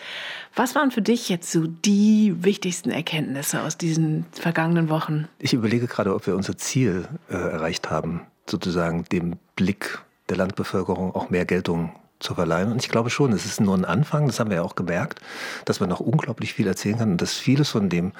Was 0.55 0.75
waren 0.75 0.91
für 0.91 1.01
dich 1.01 1.27
jetzt 1.29 1.51
so 1.51 1.65
die 1.65 2.35
wichtigsten 2.43 2.91
Erkenntnisse 2.91 3.63
aus 3.63 3.79
diesen 3.79 4.27
vergangenen 4.31 4.89
Wochen? 4.89 5.27
Ich 5.39 5.53
überlege 5.53 5.87
gerade, 5.87 6.13
ob 6.13 6.27
wir 6.27 6.35
unser 6.35 6.55
Ziel 6.55 7.07
äh, 7.31 7.33
erreicht 7.33 7.89
haben, 7.89 8.21
sozusagen 8.47 9.05
dem 9.05 9.37
Blick 9.55 10.03
der 10.29 10.37
Landbevölkerung 10.37 11.15
auch 11.15 11.29
mehr 11.29 11.45
Geltung 11.45 11.91
zu 12.19 12.35
verleihen. 12.35 12.71
Und 12.71 12.83
ich 12.83 12.89
glaube 12.89 13.09
schon, 13.09 13.31
es 13.31 13.45
ist 13.45 13.61
nur 13.61 13.75
ein 13.75 13.85
Anfang, 13.85 14.27
das 14.27 14.39
haben 14.39 14.49
wir 14.49 14.57
ja 14.57 14.63
auch 14.63 14.75
gemerkt, 14.75 15.21
dass 15.65 15.79
man 15.79 15.89
noch 15.89 15.99
unglaublich 15.99 16.53
viel 16.53 16.67
erzählen 16.67 16.97
kann 16.97 17.11
und 17.11 17.21
dass 17.21 17.33
vieles 17.33 17.69
von 17.69 17.89
dem, 17.89 18.11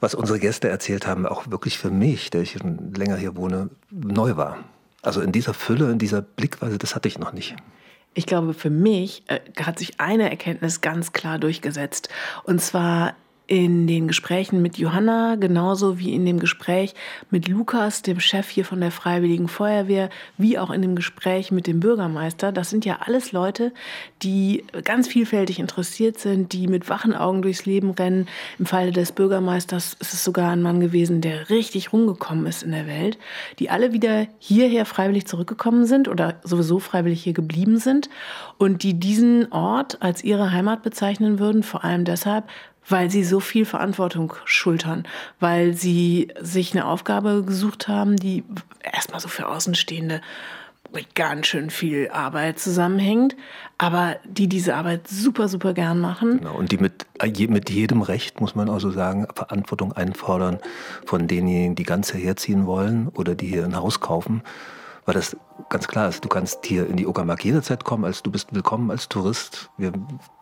was 0.00 0.14
unsere 0.14 0.38
Gäste 0.38 0.68
erzählt 0.68 1.06
haben, 1.06 1.26
auch 1.26 1.50
wirklich 1.50 1.78
für 1.78 1.90
mich, 1.90 2.30
der 2.30 2.42
ich 2.42 2.52
schon 2.52 2.92
länger 2.94 3.16
hier 3.16 3.36
wohne, 3.36 3.70
neu 3.90 4.36
war. 4.36 4.58
Also 5.02 5.20
in 5.20 5.32
dieser 5.32 5.54
Fülle, 5.54 5.90
in 5.90 5.98
dieser 5.98 6.22
Blickweise, 6.22 6.78
das 6.78 6.94
hatte 6.94 7.08
ich 7.08 7.18
noch 7.18 7.32
nicht. 7.32 7.56
Ich 8.14 8.26
glaube, 8.26 8.54
für 8.54 8.70
mich 8.70 9.24
äh, 9.26 9.40
hat 9.60 9.78
sich 9.78 10.00
eine 10.00 10.30
Erkenntnis 10.30 10.80
ganz 10.80 11.12
klar 11.12 11.38
durchgesetzt. 11.38 12.08
Und 12.44 12.60
zwar 12.60 13.14
in 13.46 13.86
den 13.86 14.08
Gesprächen 14.08 14.62
mit 14.62 14.78
Johanna, 14.78 15.34
genauso 15.34 15.98
wie 15.98 16.14
in 16.14 16.24
dem 16.24 16.38
Gespräch 16.38 16.94
mit 17.30 17.46
Lukas, 17.46 18.00
dem 18.00 18.18
Chef 18.18 18.48
hier 18.48 18.64
von 18.64 18.80
der 18.80 18.90
Freiwilligen 18.90 19.48
Feuerwehr, 19.48 20.08
wie 20.38 20.58
auch 20.58 20.70
in 20.70 20.80
dem 20.80 20.96
Gespräch 20.96 21.52
mit 21.52 21.66
dem 21.66 21.78
Bürgermeister. 21.78 22.52
Das 22.52 22.70
sind 22.70 22.86
ja 22.86 23.00
alles 23.04 23.32
Leute, 23.32 23.72
die 24.22 24.64
ganz 24.84 25.08
vielfältig 25.08 25.58
interessiert 25.58 26.18
sind, 26.18 26.54
die 26.54 26.68
mit 26.68 26.88
wachen 26.88 27.14
Augen 27.14 27.42
durchs 27.42 27.66
Leben 27.66 27.90
rennen. 27.90 28.28
Im 28.58 28.64
Falle 28.64 28.92
des 28.92 29.12
Bürgermeisters 29.12 29.94
ist 30.00 30.14
es 30.14 30.24
sogar 30.24 30.50
ein 30.50 30.62
Mann 30.62 30.80
gewesen, 30.80 31.20
der 31.20 31.50
richtig 31.50 31.92
rumgekommen 31.92 32.46
ist 32.46 32.62
in 32.62 32.72
der 32.72 32.86
Welt, 32.86 33.18
die 33.58 33.68
alle 33.68 33.92
wieder 33.92 34.26
hierher 34.38 34.86
freiwillig 34.86 35.26
zurückgekommen 35.26 35.84
sind 35.84 36.08
oder 36.08 36.40
sowieso 36.44 36.78
freiwillig 36.78 37.22
hier 37.22 37.34
geblieben 37.34 37.76
sind 37.76 38.08
und 38.56 38.82
die 38.82 38.98
diesen 38.98 39.52
Ort 39.52 40.00
als 40.00 40.24
ihre 40.24 40.52
Heimat 40.52 40.82
bezeichnen 40.82 41.38
würden, 41.38 41.62
vor 41.62 41.84
allem 41.84 42.06
deshalb, 42.06 42.44
weil 42.88 43.10
sie 43.10 43.24
so 43.24 43.40
viel 43.40 43.64
Verantwortung 43.64 44.34
schultern, 44.44 45.04
weil 45.40 45.74
sie 45.74 46.28
sich 46.40 46.72
eine 46.72 46.86
Aufgabe 46.86 47.42
gesucht 47.44 47.88
haben, 47.88 48.16
die 48.16 48.44
erstmal 48.82 49.20
so 49.20 49.28
für 49.28 49.48
Außenstehende 49.48 50.20
mit 50.92 51.14
ganz 51.14 51.48
schön 51.48 51.70
viel 51.70 52.08
Arbeit 52.10 52.58
zusammenhängt, 52.60 53.36
aber 53.78 54.16
die 54.24 54.48
diese 54.48 54.76
Arbeit 54.76 55.08
super, 55.08 55.48
super 55.48 55.74
gern 55.74 55.98
machen. 56.00 56.38
Genau, 56.38 56.54
und 56.54 56.70
die 56.70 56.78
mit, 56.78 57.06
mit 57.48 57.70
jedem 57.70 58.02
Recht, 58.02 58.40
muss 58.40 58.54
man 58.54 58.70
also 58.70 58.90
sagen, 58.90 59.26
Verantwortung 59.34 59.92
einfordern 59.92 60.58
von 61.04 61.26
denjenigen, 61.26 61.74
die 61.74 61.82
ganz 61.82 62.14
herziehen 62.14 62.66
wollen 62.66 63.08
oder 63.08 63.34
die 63.34 63.48
hier 63.48 63.64
ein 63.64 63.76
Haus 63.76 64.00
kaufen 64.00 64.42
weil 65.06 65.14
das 65.14 65.36
ganz 65.68 65.86
klar 65.88 66.08
ist, 66.08 66.24
du 66.24 66.28
kannst 66.28 66.64
hier 66.64 66.88
in 66.88 66.96
die 66.96 67.06
Uckermark 67.06 67.44
jederzeit 67.44 67.84
kommen, 67.84 68.04
als 68.04 68.22
du 68.22 68.30
bist 68.30 68.54
willkommen 68.54 68.90
als 68.90 69.08
Tourist. 69.08 69.70
Wir 69.76 69.92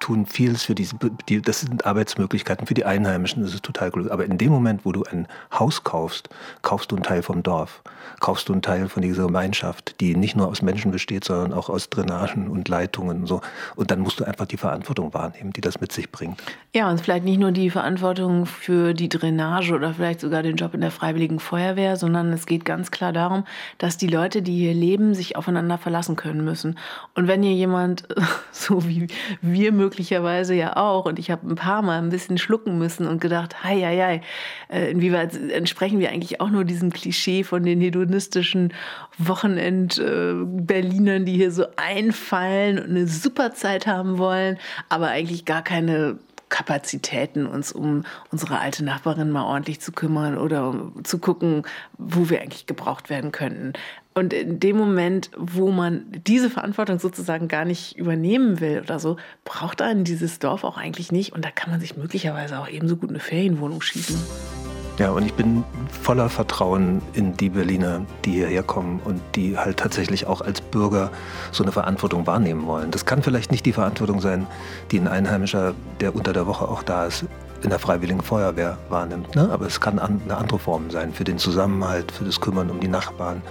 tun 0.01 0.27
vieles 0.27 0.62
für 0.62 0.75
diese, 0.75 0.96
die, 1.29 1.42
das 1.42 1.61
sind 1.61 1.85
Arbeitsmöglichkeiten 1.85 2.66
für 2.66 2.75
die 2.75 2.85
Einheimischen, 2.85 3.42
das 3.42 3.55
ist 3.55 3.62
total 3.62 3.90
gut. 3.90 4.11
Aber 4.11 4.25
in 4.25 4.38
dem 4.38 4.51
Moment, 4.51 4.85
wo 4.85 4.92
du 4.92 5.05
ein 5.05 5.27
Haus 5.53 5.85
kaufst, 5.85 6.29
kaufst 6.62 6.90
du 6.90 6.96
einen 6.96 7.03
Teil 7.03 7.22
vom 7.22 7.42
Dorf, 7.42 7.83
kaufst 8.20 8.48
du 8.48 8.53
einen 8.53 8.62
Teil 8.62 8.88
von 8.88 9.03
dieser 9.03 9.27
Gemeinschaft, 9.27 10.01
die 10.01 10.16
nicht 10.16 10.37
nur 10.37 10.48
aus 10.48 10.62
Menschen 10.62 10.90
besteht, 10.92 11.25
sondern 11.25 11.53
auch 11.53 11.68
aus 11.68 11.90
Drainagen 11.90 12.48
und 12.48 12.68
Leitungen 12.68 13.20
und 13.20 13.27
so. 13.27 13.40
Und 13.77 13.90
dann 13.90 14.01
musst 14.01 14.20
du 14.20 14.25
einfach 14.25 14.46
die 14.46 14.57
Verantwortung 14.57 15.14
wahrnehmen, 15.14 15.53
die 15.53 15.61
das 15.61 15.81
mit 15.81 15.92
sich 15.92 16.11
bringt. 16.11 16.42
Ja, 16.75 16.90
und 16.90 17.01
vielleicht 17.01 17.25
nicht 17.25 17.38
nur 17.38 17.53
die 17.53 17.70
Verantwortung 17.70 18.46
für 18.46 18.94
die 18.94 19.09
Drainage 19.09 19.75
oder 19.75 19.94
vielleicht 19.94 20.20
sogar 20.20 20.42
den 20.42 20.57
Job 20.57 20.75
in 20.75 20.81
der 20.81 20.90
Freiwilligen 20.90 21.40
Feuerwehr, 21.40 21.96
sondern 21.96 22.33
es 22.33 22.46
geht 22.46 22.64
ganz 22.64 22.90
klar 22.90 23.12
darum, 23.12 23.44
dass 23.79 23.96
die 23.96 24.07
Leute, 24.07 24.42
die 24.42 24.52
hier 24.57 24.75
leben, 24.75 25.15
sich 25.15 25.37
aufeinander 25.37 25.79
verlassen 25.79 26.17
können 26.17 26.45
müssen. 26.45 26.77
Und 27.15 27.29
wenn 27.29 27.43
hier 27.43 27.55
jemand, 27.55 28.07
so 28.53 28.87
wie 28.87 29.07
wir 29.41 29.73
möglicherweise 29.73 30.55
ja 30.55 30.77
auch. 30.77 31.07
Und 31.07 31.19
ich 31.19 31.31
habe 31.31 31.49
ein 31.49 31.57
paar 31.57 31.81
Mal 31.83 31.99
ein 31.99 32.11
bisschen 32.11 32.37
schlucken 32.38 32.79
müssen 32.79 33.07
und 33.07 33.21
gedacht, 33.21 33.65
hei, 33.65 33.81
hei, 33.81 33.99
hei, 33.99 34.21
äh, 34.69 34.91
inwieweit 34.91 35.35
entsprechen 35.51 35.99
wir 35.99 36.11
eigentlich 36.11 36.41
auch 36.41 36.51
nur 36.51 36.65
diesem 36.65 36.93
Klischee 36.93 37.45
von 37.45 37.62
den 37.65 37.81
hedonistischen 37.81 38.75
Wochenend-Berlinern, 39.19 41.25
die 41.25 41.35
hier 41.35 41.53
so 41.53 41.67
einfallen 41.77 42.79
und 42.79 42.91
eine 42.91 43.07
super 43.07 43.53
Zeit 43.53 43.87
haben 43.87 44.19
wollen, 44.19 44.59
aber 44.88 45.09
eigentlich 45.09 45.45
gar 45.45 45.62
keine 45.62 46.19
Kapazitäten, 46.53 47.47
uns 47.47 47.73
um 47.73 48.05
unsere 48.31 48.59
alte 48.59 48.85
Nachbarin 48.85 49.31
mal 49.31 49.45
ordentlich 49.45 49.81
zu 49.81 49.91
kümmern 49.91 50.37
oder 50.37 50.93
zu 51.03 51.19
gucken, 51.19 51.62
wo 51.97 52.29
wir 52.29 52.43
eigentlich 52.43 52.67
gebraucht 52.67 53.09
werden 53.09 53.33
könnten. 53.33 53.73
Und 54.15 54.35
in 54.35 54.61
dem 54.61 54.77
Moment, 54.77 55.31
wo 55.37 55.71
man 55.71 56.05
diese 56.27 56.51
Verantwortung 56.51 56.99
sozusagen 56.99 57.49
gar 57.49 57.65
nicht 57.65 57.97
übernehmen 57.97 58.61
will 58.61 58.81
oder 58.81 58.99
so, 58.99 59.17
braucht 59.45 59.81
einen 59.81 60.05
dieses 60.05 60.38
Dorf 60.38 60.62
auch 60.65 60.77
eigentlich 60.77 61.11
nicht. 61.11 61.33
Und 61.33 61.45
da 61.45 61.51
kann 61.51 61.71
man 61.71 61.81
sich 61.81 61.97
möglicherweise 61.97 62.59
auch 62.59 62.69
ebenso 62.69 62.97
gut 62.97 63.09
eine 63.09 63.21
Ferienwohnung 63.21 63.81
schießen. 63.81 64.72
Ja, 65.03 65.11
und 65.11 65.27
ich 65.27 65.35
bin 65.35 65.65
voller 65.91 66.29
Vertrauen 66.29 67.03
in 67.12 67.37
die 67.37 67.49
Berliner, 67.49 68.03
die 68.25 68.35
hierher 68.35 68.62
kommen 68.62 69.01
und 69.05 69.21
die 69.35 69.59
halt 69.59 69.79
tatsächlich 69.79 70.29
auch 70.29 70.43
als 70.43 70.61
Bürger 70.61 71.11
so 71.51 71.65
eine 71.65 71.73
Verantwortung 71.73 72.25
wahrnehmen 72.29 72.69
wollen. 72.69 72.93
Das 72.93 73.05
kann 73.05 73.21
vielleicht 73.21 73.51
nicht 73.51 73.67
die 73.67 73.73
Verantwortung 73.73 74.21
sein, 74.21 74.47
die 74.93 75.01
ein 75.01 75.09
Einheimischer, 75.09 75.75
der 75.99 76.15
unter 76.15 76.33
der 76.33 76.47
Woche 76.47 76.69
auch 76.69 76.85
da 76.85 77.07
ist, 77.07 77.25
in 77.65 77.71
der 77.71 77.81
Freiwilligen 77.81 78.21
Feuerwehr 78.21 78.79
wahrnimmt. 78.91 79.35
Ne? 79.35 79.51
Aber 79.51 79.67
es 79.67 79.81
kann 79.81 79.99
eine 79.99 80.37
andere 80.37 80.61
Form 80.61 80.88
sein, 80.93 81.12
für 81.12 81.25
den 81.25 81.38
Zusammenhalt, 81.38 82.12
für 82.12 82.25
das 82.25 82.41
Kümmern 82.41 82.71
um 82.71 82.79
die 82.79 82.87
Nachbarn, 82.87 83.43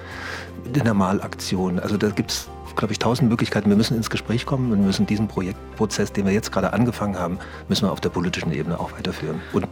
in 0.73 0.85
der 0.85 0.93
Malaktion. 0.93 1.81
Also 1.81 1.97
da 1.97 2.11
gibt 2.11 2.31
es 2.31 2.47
glaube 2.75 2.93
ich, 2.93 2.99
tausend 2.99 3.29
Möglichkeiten. 3.29 3.69
Wir 3.69 3.77
müssen 3.77 3.97
ins 3.97 4.09
Gespräch 4.09 4.45
kommen 4.45 4.71
und 4.71 4.79
wir 4.79 4.85
müssen 4.85 5.05
diesen 5.05 5.27
Projektprozess, 5.27 6.11
den 6.11 6.25
wir 6.25 6.33
jetzt 6.33 6.51
gerade 6.51 6.73
angefangen 6.73 7.17
haben, 7.17 7.39
müssen 7.67 7.85
wir 7.85 7.91
auf 7.91 8.01
der 8.01 8.09
politischen 8.09 8.51
Ebene 8.51 8.79
auch 8.79 8.91
weiterführen. 8.93 9.41
Und 9.53 9.67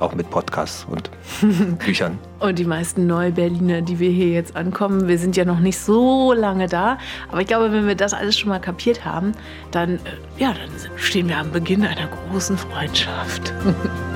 auch 0.00 0.14
mit 0.14 0.28
Podcasts 0.30 0.86
und 0.90 1.10
Büchern. 1.78 2.18
Und 2.40 2.58
die 2.58 2.64
meisten 2.64 3.06
Neu-Berliner, 3.06 3.82
die 3.82 3.98
wir 3.98 4.10
hier 4.10 4.30
jetzt 4.30 4.56
ankommen, 4.56 5.08
wir 5.08 5.18
sind 5.18 5.36
ja 5.36 5.44
noch 5.44 5.60
nicht 5.60 5.78
so 5.78 6.32
lange 6.32 6.68
da. 6.68 6.98
Aber 7.30 7.40
ich 7.40 7.46
glaube, 7.46 7.72
wenn 7.72 7.86
wir 7.86 7.94
das 7.94 8.12
alles 8.12 8.38
schon 8.38 8.50
mal 8.50 8.60
kapiert 8.60 9.04
haben, 9.04 9.32
dann, 9.70 9.94
äh, 9.94 9.98
ja, 10.38 10.52
dann 10.52 10.98
stehen 10.98 11.28
wir 11.28 11.38
am 11.38 11.50
Beginn 11.50 11.84
einer 11.84 12.08
großen 12.08 12.58
Freundschaft. 12.58 13.52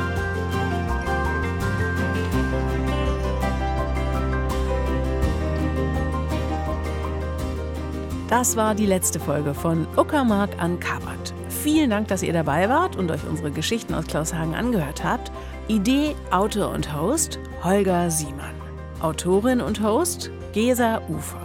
Das 8.29 8.57
war 8.57 8.75
die 8.75 8.85
letzte 8.85 9.21
Folge 9.21 9.55
von 9.55 9.87
Uckermark 9.97 10.51
Uncovered. 10.63 11.33
Vielen 11.49 11.89
Dank, 11.89 12.09
dass 12.09 12.23
ihr 12.23 12.35
dabei 12.35 12.69
wart 12.69 12.95
und 12.95 13.11
euch 13.11 13.27
unsere 13.27 13.51
Geschichten 13.51 13.95
aus 13.95 14.07
Klaushagen 14.07 14.55
angehört 14.55 15.03
habt. 15.03 15.33
Idee, 15.67 16.15
Autor 16.31 16.71
und 16.75 16.95
Host 16.95 17.39
Holger 17.65 18.11
Siemann. 18.11 18.55
Autorin 19.01 19.63
und 19.63 19.83
Host 19.83 20.31
Gesa 20.53 21.01
Ufer. 21.09 21.41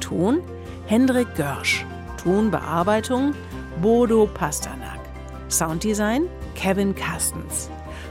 Ton 0.00 0.42
Hendrik 0.84 1.34
Görsch. 1.36 1.86
Tonbearbeitung 2.22 3.32
Bodo 3.80 4.26
Pasternak. 4.26 5.00
Sounddesign 5.48 6.24
Kevin 6.54 6.94
Carstens. 6.94 7.70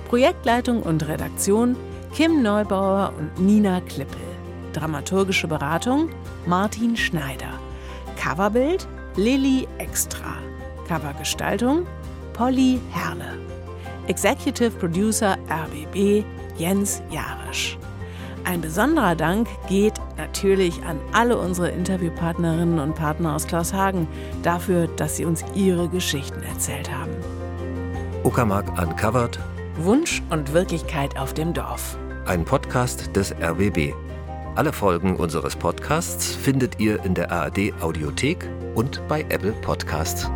Projektleitung 0.10 0.82
und 0.82 1.08
Redaktion 1.08 1.76
Kim 2.12 2.42
Neubauer 2.42 3.14
und 3.20 3.40
Nina 3.40 3.82
Klippel. 3.82 4.18
Dramaturgische 4.74 5.48
Beratung 5.48 6.10
Martin 6.48 6.98
Schneider. 6.98 7.55
Coverbild 8.16 8.88
Lilly 9.16 9.68
Extra. 9.78 10.36
Covergestaltung 10.88 11.86
Polly 12.34 12.80
Herle. 12.92 13.38
Executive 14.08 14.72
Producer 14.72 15.38
RBB 15.50 16.24
Jens 16.58 17.02
Jarisch. 17.10 17.78
Ein 18.44 18.62
besonderer 18.62 19.16
Dank 19.16 19.48
geht 19.68 19.94
natürlich 20.18 20.84
an 20.84 21.00
alle 21.12 21.38
unsere 21.38 21.70
Interviewpartnerinnen 21.70 22.78
und 22.78 22.94
Partner 22.94 23.36
aus 23.36 23.48
Klaushagen 23.48 24.08
dafür, 24.44 24.88
dass 24.88 25.18
sie 25.18 25.26
uns 25.26 25.44
ihre 25.56 25.90
Geschichten 25.90 26.44
erzählt 26.44 26.92
haben. 26.96 27.12
Uckermark 28.24 28.80
Uncovered. 28.80 29.40
Wunsch 29.78 30.22
und 30.30 30.54
Wirklichkeit 30.54 31.18
auf 31.18 31.34
dem 31.34 31.54
Dorf. 31.54 31.98
Ein 32.26 32.46
Podcast 32.46 33.16
des 33.16 33.34
RBB. 33.42 33.94
Alle 34.56 34.72
Folgen 34.72 35.18
unseres 35.18 35.54
Podcasts 35.58 36.34
findet 36.34 36.80
ihr 36.80 37.04
in 37.04 37.14
der 37.14 37.30
ARD 37.30 37.74
Audiothek 37.82 38.50
und 38.74 39.06
bei 39.10 39.26
Apple 39.28 39.52
Podcasts. 39.52 40.30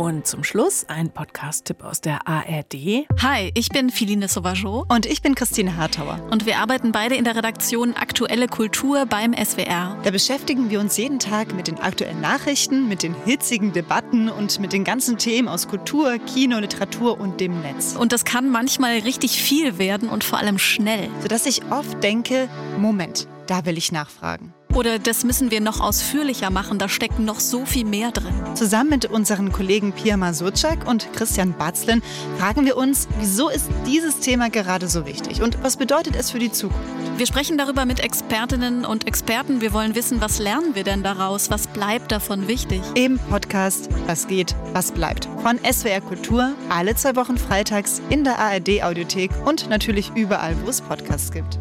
Und 0.00 0.26
zum 0.26 0.44
Schluss 0.44 0.86
ein 0.88 1.10
Podcast-Tipp 1.10 1.84
aus 1.84 2.00
der 2.00 2.26
ARD. 2.26 3.06
Hi, 3.20 3.50
ich 3.52 3.68
bin 3.68 3.90
Philine 3.90 4.28
Sauvageau. 4.28 4.86
Und 4.88 5.04
ich 5.04 5.20
bin 5.20 5.34
Christine 5.34 5.76
Hartauer. 5.76 6.26
Und 6.30 6.46
wir 6.46 6.56
arbeiten 6.56 6.90
beide 6.90 7.16
in 7.16 7.24
der 7.24 7.36
Redaktion 7.36 7.92
Aktuelle 7.92 8.48
Kultur 8.48 9.04
beim 9.04 9.34
SWR. 9.34 9.98
Da 10.02 10.10
beschäftigen 10.10 10.70
wir 10.70 10.80
uns 10.80 10.96
jeden 10.96 11.18
Tag 11.18 11.54
mit 11.54 11.66
den 11.66 11.78
aktuellen 11.78 12.22
Nachrichten, 12.22 12.88
mit 12.88 13.02
den 13.02 13.14
hitzigen 13.26 13.74
Debatten 13.74 14.30
und 14.30 14.58
mit 14.58 14.72
den 14.72 14.84
ganzen 14.84 15.18
Themen 15.18 15.48
aus 15.48 15.68
Kultur, 15.68 16.16
Kino, 16.16 16.60
Literatur 16.60 17.20
und 17.20 17.38
dem 17.38 17.60
Netz. 17.60 17.94
Und 17.94 18.12
das 18.12 18.24
kann 18.24 18.48
manchmal 18.48 19.00
richtig 19.00 19.42
viel 19.42 19.76
werden 19.76 20.08
und 20.08 20.24
vor 20.24 20.38
allem 20.38 20.58
schnell. 20.58 21.10
Sodass 21.20 21.44
ich 21.44 21.60
oft 21.70 22.02
denke, 22.02 22.48
Moment, 22.78 23.28
da 23.50 23.66
will 23.66 23.76
ich 23.76 23.90
nachfragen. 23.90 24.54
Oder 24.74 25.00
das 25.00 25.24
müssen 25.24 25.50
wir 25.50 25.60
noch 25.60 25.80
ausführlicher 25.80 26.50
machen, 26.50 26.78
da 26.78 26.88
steckt 26.88 27.18
noch 27.18 27.40
so 27.40 27.66
viel 27.66 27.84
mehr 27.84 28.12
drin. 28.12 28.32
Zusammen 28.54 28.90
mit 28.90 29.06
unseren 29.06 29.50
Kollegen 29.50 29.92
Pia 29.92 30.16
Masurczak 30.16 30.86
und 30.86 31.12
Christian 31.12 31.52
Batzlen 31.58 32.02
fragen 32.38 32.64
wir 32.64 32.76
uns, 32.76 33.08
wieso 33.18 33.48
ist 33.48 33.68
dieses 33.84 34.20
Thema 34.20 34.48
gerade 34.48 34.88
so 34.88 35.06
wichtig 35.06 35.42
und 35.42 35.60
was 35.64 35.76
bedeutet 35.76 36.14
es 36.14 36.30
für 36.30 36.38
die 36.38 36.52
Zukunft? 36.52 36.86
Wir 37.16 37.26
sprechen 37.26 37.58
darüber 37.58 37.84
mit 37.84 38.00
Expertinnen 38.00 38.84
und 38.86 39.06
Experten. 39.06 39.60
Wir 39.60 39.72
wollen 39.72 39.94
wissen, 39.94 40.20
was 40.20 40.38
lernen 40.38 40.74
wir 40.74 40.84
denn 40.84 41.02
daraus? 41.02 41.50
Was 41.50 41.66
bleibt 41.66 42.12
davon 42.12 42.48
wichtig? 42.48 42.80
Im 42.94 43.18
Podcast 43.18 43.90
Was 44.06 44.26
geht, 44.28 44.54
was 44.72 44.92
bleibt. 44.92 45.28
Von 45.42 45.58
SWR 45.58 46.00
Kultur, 46.00 46.54
alle 46.70 46.94
zwei 46.94 47.16
Wochen 47.16 47.36
freitags 47.36 48.00
in 48.08 48.24
der 48.24 48.38
ARD 48.38 48.82
Audiothek 48.82 49.32
und 49.44 49.68
natürlich 49.68 50.12
überall, 50.14 50.56
wo 50.64 50.70
es 50.70 50.80
Podcasts 50.80 51.32
gibt. 51.32 51.58